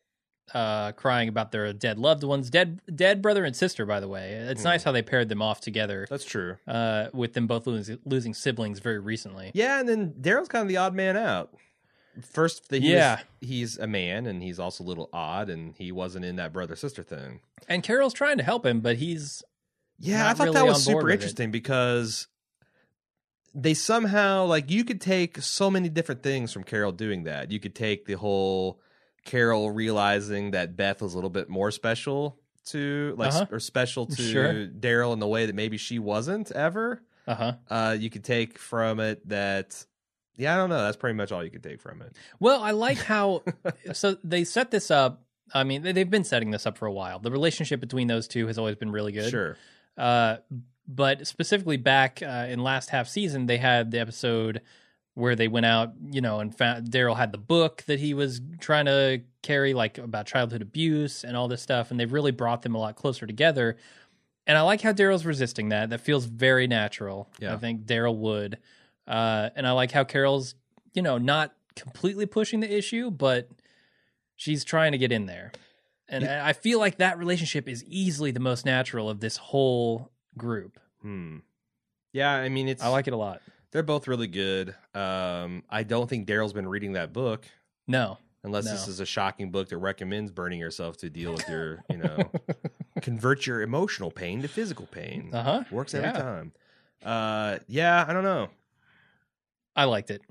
uh, 0.53 0.91
crying 0.93 1.29
about 1.29 1.51
their 1.51 1.71
dead 1.73 1.99
loved 1.99 2.23
ones, 2.23 2.49
dead 2.49 2.81
dead 2.93 3.21
brother 3.21 3.45
and 3.45 3.55
sister, 3.55 3.85
by 3.85 3.99
the 3.99 4.07
way. 4.07 4.31
It's 4.33 4.61
Hmm. 4.63 4.69
nice 4.69 4.83
how 4.83 4.91
they 4.91 5.01
paired 5.03 5.29
them 5.29 5.41
off 5.41 5.61
together, 5.61 6.07
That's 6.09 6.25
true. 6.25 6.57
uh, 6.67 7.07
with 7.13 7.33
them 7.33 7.47
both 7.47 7.67
losing, 7.67 7.99
losing 8.05 8.33
siblings 8.33 8.79
very 8.79 8.99
recently. 8.99 9.51
Yeah, 9.53 9.79
and 9.79 9.87
then 9.87 10.13
Daryl's 10.19 10.49
kind 10.49 10.63
of 10.63 10.67
the 10.67 10.77
odd 10.77 10.93
man 10.95 11.15
out. 11.15 11.53
First, 12.21 12.67
that 12.69 12.81
he 12.81 12.91
Yeah. 12.91 13.17
was, 13.17 13.49
he's 13.49 13.77
a 13.77 13.87
man, 13.87 14.25
and 14.25 14.43
he's 14.43 14.59
also 14.59 14.83
a 14.83 14.85
little 14.85 15.09
odd, 15.13 15.49
and 15.49 15.73
he 15.77 15.91
wasn't 15.93 16.25
in 16.25 16.35
that 16.37 16.51
brother 16.51 16.75
sister 16.75 17.03
thing. 17.03 17.39
And 17.69 17.83
Carol's 17.83 18.13
trying 18.13 18.37
to 18.37 18.43
help 18.43 18.65
him, 18.65 18.81
but 18.81 18.97
he's 18.97 19.43
Yeah, 20.01 20.29
I 20.29 20.33
thought 20.33 20.45
really 20.45 20.53
that 20.55 20.65
was 20.65 20.83
super 20.83 21.09
interesting 21.09 21.51
because 21.51 22.27
they 23.53 23.73
somehow 23.73 24.45
like 24.45 24.69
you 24.71 24.83
could 24.83 25.01
take 25.01 25.37
so 25.41 25.69
many 25.69 25.89
different 25.89 26.23
things 26.23 26.53
from 26.53 26.63
Carol 26.63 26.91
doing 26.91 27.23
that. 27.23 27.51
You 27.51 27.59
could 27.59 27.75
take 27.75 28.05
the 28.05 28.13
whole 28.13 28.79
Carol 29.25 29.71
realizing 29.71 30.51
that 30.51 30.75
Beth 30.75 31.01
was 31.01 31.13
a 31.13 31.17
little 31.17 31.29
bit 31.29 31.49
more 31.49 31.69
special 31.71 32.37
to 32.67 33.13
like 33.17 33.33
Uh-huh. 33.33 33.45
or 33.51 33.59
special 33.59 34.05
to 34.05 34.21
Sure. 34.21 34.67
Daryl 34.67 35.13
in 35.13 35.19
the 35.19 35.27
way 35.27 35.45
that 35.45 35.55
maybe 35.55 35.77
she 35.77 35.99
wasn't 35.99 36.51
ever. 36.51 37.01
Uh 37.27 37.35
huh. 37.35 37.53
Uh, 37.69 37.97
you 37.99 38.09
could 38.09 38.23
take 38.23 38.57
from 38.57 38.99
it 38.99 39.27
that 39.29 39.85
yeah, 40.37 40.53
I 40.53 40.57
don't 40.57 40.69
know. 40.69 40.81
That's 40.81 40.97
pretty 40.97 41.15
much 41.15 41.31
all 41.31 41.43
you 41.43 41.51
could 41.51 41.61
take 41.61 41.81
from 41.81 42.01
it. 42.01 42.15
Well, 42.39 42.61
I 42.63 42.71
like 42.71 42.97
how 43.13 43.43
so 43.93 44.15
they 44.23 44.43
set 44.43 44.71
this 44.71 44.89
up. 44.89 45.23
I 45.53 45.65
mean, 45.65 45.81
they've 45.81 46.09
been 46.09 46.23
setting 46.23 46.51
this 46.51 46.65
up 46.65 46.77
for 46.77 46.85
a 46.85 46.91
while. 46.93 47.19
The 47.19 47.29
relationship 47.31 47.81
between 47.81 48.07
those 48.07 48.27
two 48.29 48.47
has 48.47 48.57
always 48.57 48.77
been 48.77 48.91
really 48.91 49.11
good. 49.11 49.29
Sure. 49.29 49.57
Uh, 50.01 50.37
but 50.87 51.27
specifically 51.27 51.77
back 51.77 52.21
uh, 52.23 52.47
in 52.49 52.63
last 52.63 52.89
half 52.89 53.07
season, 53.07 53.45
they 53.45 53.57
had 53.57 53.91
the 53.91 53.99
episode 53.99 54.61
where 55.13 55.35
they 55.35 55.47
went 55.47 55.65
out, 55.65 55.93
you 56.09 56.21
know, 56.21 56.39
and 56.39 56.57
found 56.57 56.89
Daryl 56.89 57.15
had 57.15 57.31
the 57.31 57.37
book 57.37 57.83
that 57.85 57.99
he 57.99 58.13
was 58.13 58.41
trying 58.59 58.85
to 58.85 59.21
carry, 59.43 59.73
like 59.75 59.99
about 59.99 60.25
childhood 60.25 60.63
abuse 60.63 61.23
and 61.23 61.37
all 61.37 61.47
this 61.47 61.61
stuff, 61.61 61.91
and 61.91 61.99
they've 61.99 62.11
really 62.11 62.31
brought 62.31 62.63
them 62.63 62.73
a 62.73 62.79
lot 62.79 62.95
closer 62.95 63.27
together. 63.27 63.77
And 64.47 64.57
I 64.57 64.61
like 64.61 64.81
how 64.81 64.91
Daryl's 64.91 65.25
resisting 65.25 65.69
that. 65.69 65.91
That 65.91 66.01
feels 66.01 66.25
very 66.25 66.65
natural. 66.65 67.29
Yeah. 67.39 67.53
I 67.53 67.57
think 67.57 67.85
Daryl 67.85 68.17
would. 68.17 68.57
Uh, 69.07 69.49
and 69.55 69.67
I 69.67 69.71
like 69.71 69.91
how 69.91 70.03
Carol's, 70.03 70.55
you 70.93 71.03
know, 71.03 71.19
not 71.19 71.53
completely 71.75 72.25
pushing 72.25 72.59
the 72.59 72.75
issue, 72.75 73.11
but 73.11 73.49
she's 74.35 74.63
trying 74.63 74.93
to 74.93 74.97
get 74.97 75.11
in 75.11 75.27
there. 75.27 75.51
And 76.11 76.25
I 76.25 76.49
I 76.49 76.53
feel 76.53 76.77
like 76.79 76.97
that 76.97 77.17
relationship 77.17 77.67
is 77.67 77.83
easily 77.85 78.29
the 78.31 78.39
most 78.39 78.65
natural 78.65 79.09
of 79.09 79.19
this 79.19 79.37
whole 79.37 80.11
group. 80.37 80.79
Hmm. 81.01 81.37
Yeah, 82.13 82.31
I 82.31 82.49
mean 82.49 82.67
it's 82.67 82.83
I 82.83 82.89
like 82.89 83.07
it 83.07 83.13
a 83.13 83.17
lot. 83.17 83.41
they're 83.71 83.81
both 83.83 84.07
really 84.07 84.27
good. 84.27 84.75
Um, 84.93 85.63
I 85.69 85.83
don't 85.83 86.09
think 86.09 86.27
Daryl's 86.27 86.53
been 86.53 86.67
reading 86.67 86.93
that 86.93 87.13
book. 87.13 87.45
No. 87.87 88.17
Unless 88.43 88.65
No. 88.65 88.71
this 88.71 88.87
is 88.87 88.99
a 88.99 89.05
shocking 89.05 89.51
book 89.51 89.69
that 89.69 89.77
recommends 89.77 90.31
burning 90.31 90.59
yourself 90.59 90.97
to 90.97 91.09
deal 91.09 91.31
with 91.31 91.47
your, 91.47 91.83
you 91.89 91.97
know, 91.97 92.31
convert 93.01 93.45
your 93.47 93.61
emotional 93.61 94.09
pain 94.11 94.41
to 94.41 94.47
physical 94.47 94.87
pain. 94.87 95.29
Uh 95.33 95.43
huh. 95.43 95.63
Works 95.71 95.93
every 95.93 96.09
yeah. 96.09 96.13
time. 96.21 96.51
Uh, 97.03 97.59
yeah, 97.67 98.03
I 98.07 98.11
don't 98.13 98.23
know. 98.23 98.49
I 99.75 99.85
liked 99.85 100.11
it. 100.11 100.21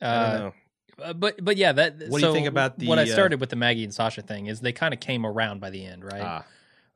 I 0.00 0.14
don't 0.14 0.34
Uh, 0.34 0.38
know. 0.38 0.54
Uh, 1.02 1.12
but 1.12 1.42
but 1.44 1.56
yeah, 1.56 1.72
that. 1.72 2.08
What 2.08 2.20
do 2.20 2.26
you 2.26 2.32
think 2.32 2.46
about 2.46 2.78
the, 2.78 2.86
what 2.86 2.98
I 2.98 3.02
uh, 3.02 3.06
started 3.06 3.40
with 3.40 3.50
the 3.50 3.56
Maggie 3.56 3.84
and 3.84 3.92
Sasha 3.94 4.22
thing? 4.22 4.46
Is 4.46 4.60
they 4.60 4.72
kind 4.72 4.94
of 4.94 5.00
came 5.00 5.24
around 5.26 5.60
by 5.60 5.70
the 5.70 5.84
end, 5.84 6.04
right? 6.04 6.22
Ah, 6.22 6.44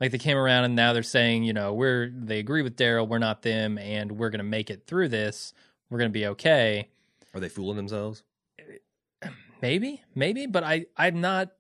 Like 0.01 0.11
they 0.11 0.19
came 0.19 0.37
around 0.37 0.65
and 0.65 0.77
now 0.77 0.93
they're 0.93 1.03
saying, 1.03 1.45
you 1.45 1.53
know, 1.53 1.73
we're 1.73 2.11
they 2.11 2.39
agree 2.39 2.63
with 2.63 2.77
Daryl, 2.77 3.07
we're 3.09 3.19
not 3.19 3.43
them, 3.43 3.79
and 3.79 4.13
we're 4.13 4.31
gonna 4.31 4.43
make 4.45 4.71
it 4.71 4.87
through 4.87 5.09
this. 5.09 5.53
We're 5.91 5.99
gonna 5.99 6.11
be 6.11 6.27
okay. 6.27 6.89
are 7.35 7.41
they 7.41 7.49
fooling 7.49 7.77
themselves? 7.77 8.23
Maybe, 9.63 10.03
maybe, 10.15 10.47
but 10.47 10.63
I 10.63 10.87
I'm 10.97 11.21
not 11.23 11.53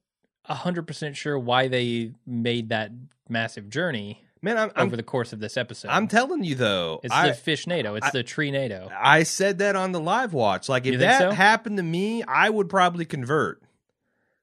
hundred 0.44 0.86
percent 0.86 1.16
sure 1.16 1.38
why 1.38 1.68
they 1.68 2.12
made 2.26 2.68
that 2.68 2.90
massive 3.30 3.70
journey 3.70 4.23
Man, 4.44 4.58
I'm 4.58 4.70
I'm, 4.76 4.86
over 4.86 4.96
the 4.96 5.02
course 5.02 5.32
of 5.32 5.40
this 5.40 5.56
episode. 5.56 5.88
I'm 5.88 6.06
telling 6.06 6.44
you 6.44 6.54
though. 6.54 7.00
it's 7.02 7.14
I, 7.14 7.28
the 7.28 7.34
fish 7.34 7.66
NATO. 7.66 7.94
It's 7.94 8.06
I- 8.06 8.10
the 8.10 8.22
treenado. 8.22 8.92
I 8.94 9.22
said 9.22 9.58
that 9.58 9.74
on 9.74 9.92
the 9.92 10.00
live 10.00 10.34
watch. 10.34 10.68
Like 10.68 10.84
if 10.84 11.00
that 11.00 11.18
so? 11.18 11.30
happened 11.30 11.78
to 11.78 11.82
me, 11.82 12.22
I 12.22 12.50
would 12.50 12.68
probably 12.68 13.06
convert. 13.06 13.62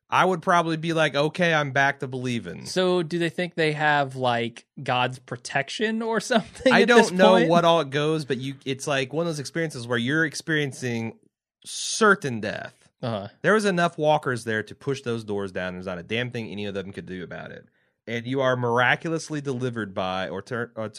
I 0.09 0.25
would 0.25 0.41
probably 0.41 0.75
be 0.75 0.91
like, 0.91 1.15
okay, 1.15 1.53
I'm 1.53 1.71
back 1.71 1.99
to 1.99 2.07
believing. 2.07 2.65
So, 2.65 3.01
do 3.01 3.17
they 3.17 3.29
think 3.29 3.55
they 3.55 3.71
have 3.71 4.15
like 4.17 4.65
God's 4.81 5.19
protection 5.19 6.01
or 6.01 6.19
something? 6.19 6.73
I 6.73 6.83
don't 6.83 7.13
know 7.13 7.35
point? 7.35 7.49
what 7.49 7.63
all 7.63 7.81
it 7.81 7.91
goes, 7.91 8.25
but 8.25 8.37
you 8.37 8.55
it's 8.65 8.87
like 8.87 9.13
one 9.13 9.27
of 9.27 9.27
those 9.27 9.39
experiences 9.39 9.87
where 9.87 9.99
you're 9.99 10.25
experiencing 10.25 11.19
certain 11.63 12.41
death. 12.41 12.73
Uh-huh. 13.03 13.27
There 13.43 13.53
was 13.53 13.65
enough 13.65 13.99
walkers 13.99 14.45
there 14.45 14.63
to 14.63 14.73
push 14.75 15.01
those 15.01 15.23
doors 15.23 15.51
down. 15.51 15.73
There's 15.73 15.85
not 15.85 15.99
a 15.99 16.03
damn 16.03 16.31
thing 16.31 16.49
any 16.49 16.65
of 16.65 16.73
them 16.73 16.91
could 16.91 17.05
do 17.05 17.23
about 17.23 17.51
it. 17.51 17.67
And 18.07 18.25
you 18.25 18.41
are 18.41 18.55
miraculously 18.57 19.41
delivered 19.41 19.93
by 19.93 20.29
or, 20.29 20.41
tor- 20.41 20.71
a 20.75 20.89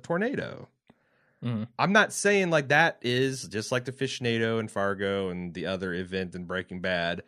tornado. 0.00 0.68
Mhm. 1.42 1.66
I'm 1.78 1.92
not 1.92 2.12
saying 2.12 2.50
like 2.50 2.68
that 2.68 2.98
is 3.02 3.48
just 3.48 3.72
like 3.72 3.84
the 3.84 3.92
Fishnado 3.92 4.60
and 4.60 4.70
Fargo 4.70 5.28
and 5.30 5.52
the 5.54 5.66
other 5.66 5.92
event 5.92 6.34
in 6.34 6.44
Breaking 6.44 6.80
Bad. 6.80 7.22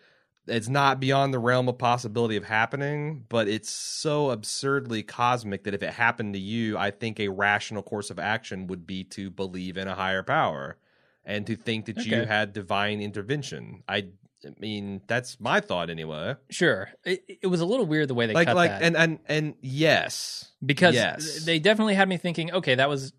It's 0.46 0.68
not 0.68 1.00
beyond 1.00 1.32
the 1.32 1.38
realm 1.38 1.68
of 1.68 1.78
possibility 1.78 2.36
of 2.36 2.44
happening, 2.44 3.24
but 3.28 3.48
it's 3.48 3.70
so 3.70 4.30
absurdly 4.30 5.02
cosmic 5.02 5.64
that 5.64 5.74
if 5.74 5.82
it 5.82 5.94
happened 5.94 6.34
to 6.34 6.38
you, 6.40 6.76
I 6.76 6.90
think 6.90 7.18
a 7.18 7.28
rational 7.28 7.82
course 7.82 8.10
of 8.10 8.18
action 8.18 8.66
would 8.66 8.86
be 8.86 9.04
to 9.04 9.30
believe 9.30 9.76
in 9.76 9.88
a 9.88 9.94
higher 9.94 10.22
power 10.22 10.76
and 11.24 11.46
to 11.46 11.56
think 11.56 11.86
that 11.86 12.04
you 12.04 12.22
had 12.26 12.52
divine 12.52 13.00
intervention. 13.00 13.82
I, 13.88 14.08
I 14.46 14.52
mean, 14.58 15.00
that's 15.06 15.40
my 15.40 15.60
thought 15.60 15.90
anyway. 15.90 16.36
Sure. 16.50 16.90
It, 17.04 17.24
it 17.42 17.46
was 17.46 17.60
a 17.60 17.66
little 17.66 17.86
weird 17.86 18.08
the 18.08 18.14
way 18.14 18.26
they 18.26 18.34
like, 18.34 18.48
cut 18.48 18.56
like, 18.56 18.70
that 18.70 18.82
and 18.82 18.96
and 18.96 19.18
and 19.26 19.54
yes, 19.60 20.50
because 20.64 20.94
yes. 20.94 21.44
they 21.44 21.58
definitely 21.58 21.94
had 21.94 22.08
me 22.08 22.16
thinking, 22.16 22.52
okay, 22.52 22.74
that 22.74 22.88
was 22.88 23.12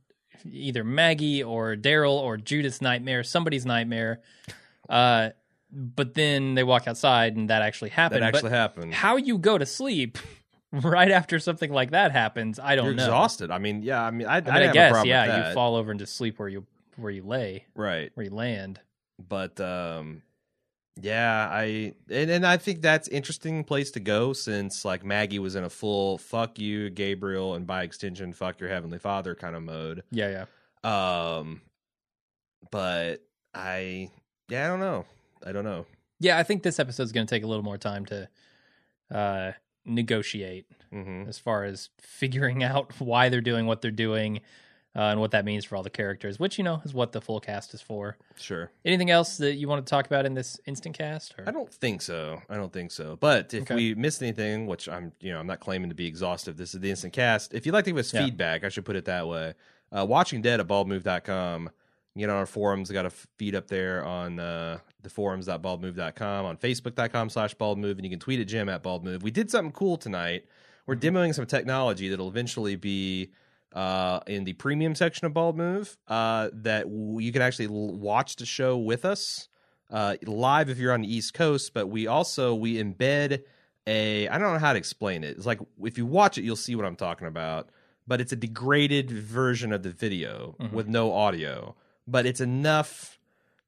either 0.45 0.83
Maggie 0.83 1.43
or 1.43 1.75
Daryl 1.75 2.17
or 2.17 2.37
Judith's 2.37 2.81
nightmare, 2.81 3.23
somebody's 3.23 3.65
nightmare. 3.65 4.21
Uh, 4.89 5.29
but 5.71 6.13
then 6.13 6.55
they 6.55 6.63
walk 6.63 6.87
outside 6.87 7.35
and 7.35 7.49
that 7.49 7.61
actually 7.61 7.89
happened. 7.89 8.21
that 8.21 8.27
actually 8.27 8.49
but 8.49 8.51
happened. 8.51 8.93
how 8.93 9.17
you 9.17 9.37
go 9.37 9.57
to 9.57 9.65
sleep 9.65 10.17
right 10.71 11.11
after 11.11 11.39
something 11.39 11.71
like 11.71 11.91
that 11.91 12.11
happens, 12.11 12.59
I 12.59 12.75
don't 12.75 12.85
You're 12.85 12.93
know. 12.95 13.03
exhausted. 13.03 13.51
I 13.51 13.57
mean, 13.57 13.81
yeah. 13.83 14.01
I 14.03 14.11
mean, 14.11 14.27
I, 14.27 14.37
I, 14.37 14.41
mean, 14.41 14.51
I, 14.51 14.69
I 14.69 14.73
guess, 14.73 15.05
yeah, 15.05 15.47
you 15.47 15.53
fall 15.53 15.75
over 15.75 15.91
and 15.91 15.99
just 15.99 16.15
sleep 16.15 16.39
where 16.39 16.49
you 16.49 16.65
where 16.97 17.11
you 17.11 17.23
lay, 17.23 17.65
right. 17.75 18.11
where 18.13 18.25
you 18.25 18.33
land. 18.33 18.79
but 19.27 19.59
um 19.59 20.21
yeah 21.01 21.49
i 21.51 21.93
and, 22.09 22.29
and 22.29 22.47
i 22.47 22.55
think 22.55 22.81
that's 22.81 23.07
interesting 23.09 23.63
place 23.63 23.91
to 23.91 23.99
go 23.99 24.31
since 24.31 24.85
like 24.85 25.03
maggie 25.03 25.39
was 25.39 25.55
in 25.55 25.63
a 25.65 25.69
full 25.69 26.17
fuck 26.17 26.57
you 26.57 26.89
gabriel 26.89 27.55
and 27.55 27.67
by 27.67 27.83
extension 27.83 28.31
fuck 28.31 28.59
your 28.59 28.69
heavenly 28.69 28.97
father 28.97 29.35
kind 29.35 29.55
of 29.55 29.63
mode. 29.63 30.03
Yeah, 30.11 30.45
yeah. 30.83 31.37
um 31.39 31.61
but 32.71 33.17
i 33.53 34.09
yeah 34.49 34.65
i 34.65 34.67
don't 34.69 34.79
know. 34.79 35.05
I 35.45 35.51
don't 35.51 35.63
know. 35.63 35.85
Yeah, 36.19 36.37
I 36.37 36.43
think 36.43 36.63
this 36.63 36.79
episode's 36.79 37.11
going 37.11 37.27
to 37.27 37.33
take 37.35 37.43
a 37.43 37.47
little 37.47 37.63
more 37.63 37.77
time 37.77 38.05
to 38.07 38.29
uh, 39.13 39.51
negotiate 39.85 40.65
hmm 40.91 41.23
as 41.27 41.37
far 41.37 41.63
as 41.63 41.89
figuring 41.99 42.63
out 42.71 42.99
why 42.99 43.29
they're 43.29 43.41
doing 43.41 43.65
what 43.67 43.81
they're 43.81 43.91
doing 43.91 44.41
uh, 44.95 44.99
and 45.11 45.19
what 45.19 45.31
that 45.31 45.43
means 45.45 45.65
for 45.65 45.75
all 45.75 45.83
the 45.83 45.89
characters, 45.89 46.39
which, 46.39 46.57
you 46.57 46.63
know, 46.63 46.81
is 46.85 46.93
what 46.93 47.11
the 47.11 47.19
full 47.21 47.39
cast 47.39 47.73
is 47.73 47.81
for. 47.81 48.17
sure 48.37 48.71
Anything 48.85 49.09
else 49.11 49.37
that 49.37 49.55
you 49.55 49.67
want 49.67 49.85
to 49.85 49.89
talk 49.89 50.05
about 50.05 50.25
in 50.25 50.33
this 50.33 50.59
instant 50.65 50.97
cast? 50.97 51.35
Or? 51.37 51.47
i 51.47 51.51
don't 51.51 51.71
think 51.73 52.01
so 52.01 52.41
i 52.49 52.55
don't 52.55 52.71
think 52.73 52.91
so 52.91 53.17
but 53.19 53.53
if 53.53 53.63
Okay. 53.63 53.75
we 53.75 53.95
missed 53.95 54.21
anything 54.21 54.67
which 54.67 54.87
i'm 54.89 55.11
you 55.19 55.31
know 55.31 55.39
i'm 55.39 55.47
not 55.47 55.59
claiming 55.59 55.89
to 55.89 55.95
be 55.95 56.05
exhaustive 56.07 56.57
this 56.57 56.73
is 56.73 56.79
the 56.81 56.89
instant 56.89 57.13
cast 57.13 57.53
if 57.53 57.65
you'd 57.65 57.73
like 57.73 57.85
to 57.85 57.91
give 57.91 57.97
us 57.97 58.13
Yeah. 58.13 58.25
feedback 58.25 58.63
i 58.63 58.69
should 58.69 58.85
put 58.85 58.95
it 58.95 59.05
that 59.05 59.27
way 59.27 59.53
uh, 59.91 60.05
watching 60.05 60.41
dead 60.41 60.59
at 60.59 60.67
baldmove.com 60.67 61.69
you 62.15 62.19
get 62.21 62.29
on 62.29 62.37
our 62.37 62.45
forums 62.45 62.89
got 62.91 63.05
a 63.05 63.09
feed 63.09 63.55
up 63.55 63.67
there 63.67 64.05
on 64.05 64.39
uh, 64.39 64.77
the 65.01 65.09
forums.baldmove.com 65.09 66.45
on 66.45 66.57
facebook.com 66.57 67.29
slash 67.29 67.55
baldmove 67.55 67.91
and 67.97 68.03
you 68.05 68.09
can 68.09 68.19
tweet 68.19 68.39
at 68.39 68.47
jim 68.47 68.69
at 68.69 68.83
baldmove 68.83 69.21
we 69.23 69.31
did 69.31 69.49
something 69.51 69.71
cool 69.71 69.97
tonight 69.97 70.45
we're 70.87 70.95
demoing 70.95 71.33
some 71.33 71.45
technology 71.45 72.07
that'll 72.09 72.27
eventually 72.29 72.75
be 72.75 73.31
uh, 73.75 74.21
in 74.25 74.45
the 74.45 74.53
premium 74.53 74.95
section 74.95 75.27
of 75.27 75.33
bald 75.33 75.55
move 75.57 75.97
uh, 76.07 76.49
that 76.53 76.83
w- 76.85 77.19
you 77.19 77.31
can 77.31 77.41
actually 77.41 77.65
l- 77.67 77.93
watch 77.97 78.37
the 78.37 78.45
show 78.45 78.77
with 78.77 79.03
us 79.05 79.49
uh, 79.91 80.15
live 80.25 80.69
if 80.69 80.77
you're 80.79 80.93
on 80.93 81.01
the 81.01 81.13
East 81.13 81.33
Coast, 81.35 81.73
but 81.73 81.87
we 81.87 82.07
also 82.07 82.55
we 82.55 82.81
embed 82.81 83.43
a 83.85 84.27
I 84.29 84.37
don't 84.39 84.53
know 84.53 84.59
how 84.59 84.73
to 84.73 84.79
explain 84.79 85.23
it. 85.23 85.35
It's 85.37 85.45
like 85.45 85.59
if 85.83 85.97
you 85.97 86.05
watch 86.07 86.37
it, 86.39 86.43
you'll 86.43 86.55
see 86.55 86.75
what 86.75 86.85
I'm 86.85 86.95
talking 86.95 87.27
about. 87.27 87.69
But 88.07 88.21
it's 88.21 88.31
a 88.31 88.35
degraded 88.35 89.09
version 89.11 89.71
of 89.73 89.81
the 89.83 89.89
video 89.91 90.55
Mhm. 90.59 90.71
with 90.71 90.87
no 90.87 91.11
audio, 91.13 91.75
but 92.07 92.25
it's 92.25 92.39
enough 92.41 93.14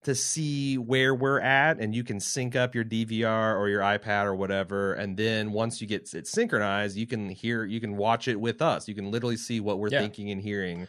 to 0.08 0.16
see 0.16 0.78
where 0.78 1.14
we're 1.14 1.42
at, 1.42 1.80
and 1.82 1.94
you 1.94 2.02
can 2.02 2.18
sync 2.20 2.56
up 2.56 2.74
your 2.74 2.86
DVR 2.86 3.58
or 3.60 3.68
your 3.68 3.82
iPad 3.82 4.24
or 4.24 4.34
whatever. 4.36 4.94
And 4.94 5.18
then 5.18 5.52
once 5.52 5.82
you 5.82 5.88
get 5.88 6.14
it 6.14 6.28
synchronized, 6.28 6.96
you 6.96 7.06
can 7.06 7.30
hear, 7.30 7.66
you 7.66 7.82
can 7.82 7.98
watch 7.98 8.30
it 8.30 8.40
with 8.40 8.62
us. 8.62 8.88
You 8.88 8.96
can 8.96 9.12
literally 9.12 9.36
see 9.36 9.60
what 9.60 9.80
we're 9.80 9.90
Yeah. 9.90 10.00
thinking 10.00 10.32
and 10.32 10.42
hearing, 10.42 10.88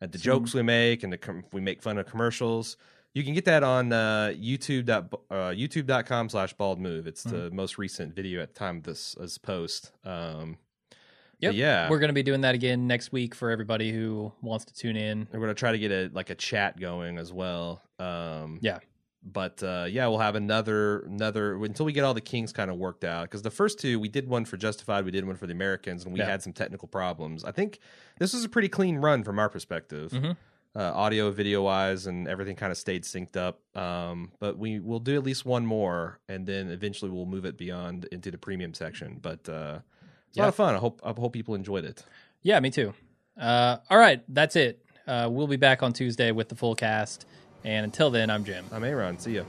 at 0.00 0.12
the 0.12 0.18
So- 0.18 0.24
jokes 0.24 0.54
we 0.54 0.62
make, 0.62 1.02
and 1.02 1.12
the 1.12 1.18
com- 1.18 1.42
we 1.52 1.60
make 1.60 1.82
fun 1.82 1.98
of 1.98 2.06
commercials. 2.06 2.76
You 3.12 3.24
can 3.24 3.34
get 3.34 3.44
that 3.46 3.64
on 3.64 3.92
uh, 3.92 4.32
YouTube. 4.36 4.84
dot- 4.86 5.12
Uh, 5.28 5.50
YouTube.com 5.50 6.28
slash 6.28 6.52
bald 6.54 6.78
move. 6.80 7.08
It's 7.08 7.24
Mm-hmm. 7.24 7.36
the 7.36 7.50
most 7.50 7.76
recent 7.76 8.14
video 8.14 8.40
at 8.40 8.54
the 8.54 8.58
time 8.60 8.76
of 8.76 8.82
this, 8.84 9.16
this 9.20 9.36
post. 9.36 9.90
Um, 10.04 10.58
Yep. 11.40 11.50
but 11.52 11.56
yeah. 11.56 11.90
We're 11.90 11.98
going 11.98 12.08
to 12.08 12.14
be 12.14 12.22
doing 12.22 12.42
that 12.42 12.54
again 12.54 12.86
next 12.86 13.12
week 13.12 13.34
for 13.34 13.50
everybody 13.50 13.92
who 13.92 14.32
wants 14.42 14.64
to 14.66 14.74
tune 14.74 14.96
in. 14.96 15.26
we're 15.32 15.40
gonna 15.40 15.54
try 15.54 15.72
to 15.72 15.78
get 15.78 15.90
a 15.90 16.10
like 16.12 16.30
a 16.30 16.34
chat 16.34 16.78
going 16.78 17.18
as 17.18 17.32
well. 17.32 17.82
Um, 17.98 18.58
Yeah. 18.60 18.78
But 19.22 19.62
uh, 19.62 19.86
yeah, 19.90 20.06
we'll 20.06 20.18
have 20.18 20.34
another 20.34 21.00
another 21.00 21.62
until 21.62 21.84
we 21.84 21.92
get 21.92 22.04
all 22.04 22.14
the 22.14 22.22
kings 22.22 22.52
kind 22.54 22.70
of 22.70 22.78
worked 22.78 23.04
out. 23.04 23.24
Because 23.24 23.42
the 23.42 23.50
first 23.50 23.78
two, 23.78 24.00
we 24.00 24.08
did 24.08 24.26
one 24.26 24.46
for 24.46 24.56
Justified, 24.56 25.04
we 25.04 25.10
did 25.10 25.26
one 25.26 25.36
for 25.36 25.46
the 25.46 25.52
Americans, 25.52 26.04
and 26.04 26.14
we 26.14 26.20
Yeah. 26.20 26.26
had 26.26 26.42
some 26.42 26.54
technical 26.54 26.88
problems. 26.88 27.44
I 27.44 27.52
think 27.52 27.80
this 28.18 28.32
was 28.32 28.44
a 28.44 28.48
pretty 28.48 28.68
clean 28.70 28.96
run 28.96 29.22
from 29.22 29.38
our 29.38 29.48
perspective. 29.50 30.10
Mhm. 30.12 30.36
uh, 30.76 30.92
audio, 30.94 31.32
video 31.32 31.62
wise, 31.64 32.06
and 32.06 32.28
everything 32.28 32.54
kind 32.54 32.70
of 32.70 32.78
stayed 32.78 33.02
synced 33.02 33.36
up. 33.36 33.60
Um, 33.76 34.30
but 34.38 34.56
we 34.56 34.78
will 34.78 35.00
do 35.00 35.16
at 35.16 35.24
least 35.24 35.44
one 35.44 35.66
more, 35.66 36.20
and 36.28 36.46
then 36.46 36.70
eventually 36.70 37.10
we'll 37.10 37.26
move 37.26 37.44
it 37.44 37.58
beyond 37.58 38.04
into 38.12 38.30
the 38.30 38.38
premium 38.38 38.72
section. 38.72 39.18
But 39.20 39.48
uh, 39.48 39.80
it's 40.30 40.38
a 40.38 40.40
lot 40.40 40.48
of 40.48 40.54
fun. 40.54 40.74
I 40.74 40.78
hope 40.78 41.00
I 41.04 41.12
hope 41.12 41.32
people 41.32 41.54
enjoyed 41.54 41.84
it. 41.84 42.02
Yeah, 42.42 42.58
me 42.60 42.70
too. 42.70 42.94
Uh, 43.38 43.76
all 43.90 43.98
right, 43.98 44.22
that's 44.28 44.56
it. 44.56 44.84
Uh, 45.06 45.28
we'll 45.30 45.46
be 45.46 45.56
back 45.56 45.82
on 45.82 45.92
Tuesday 45.92 46.30
with 46.30 46.48
the 46.48 46.54
full 46.54 46.74
cast. 46.74 47.26
And 47.64 47.84
until 47.84 48.10
then, 48.10 48.30
I'm 48.30 48.44
Jim. 48.44 48.64
I'm 48.72 48.84
Aaron. 48.84 49.18
See 49.18 49.32
ya. 49.32 49.44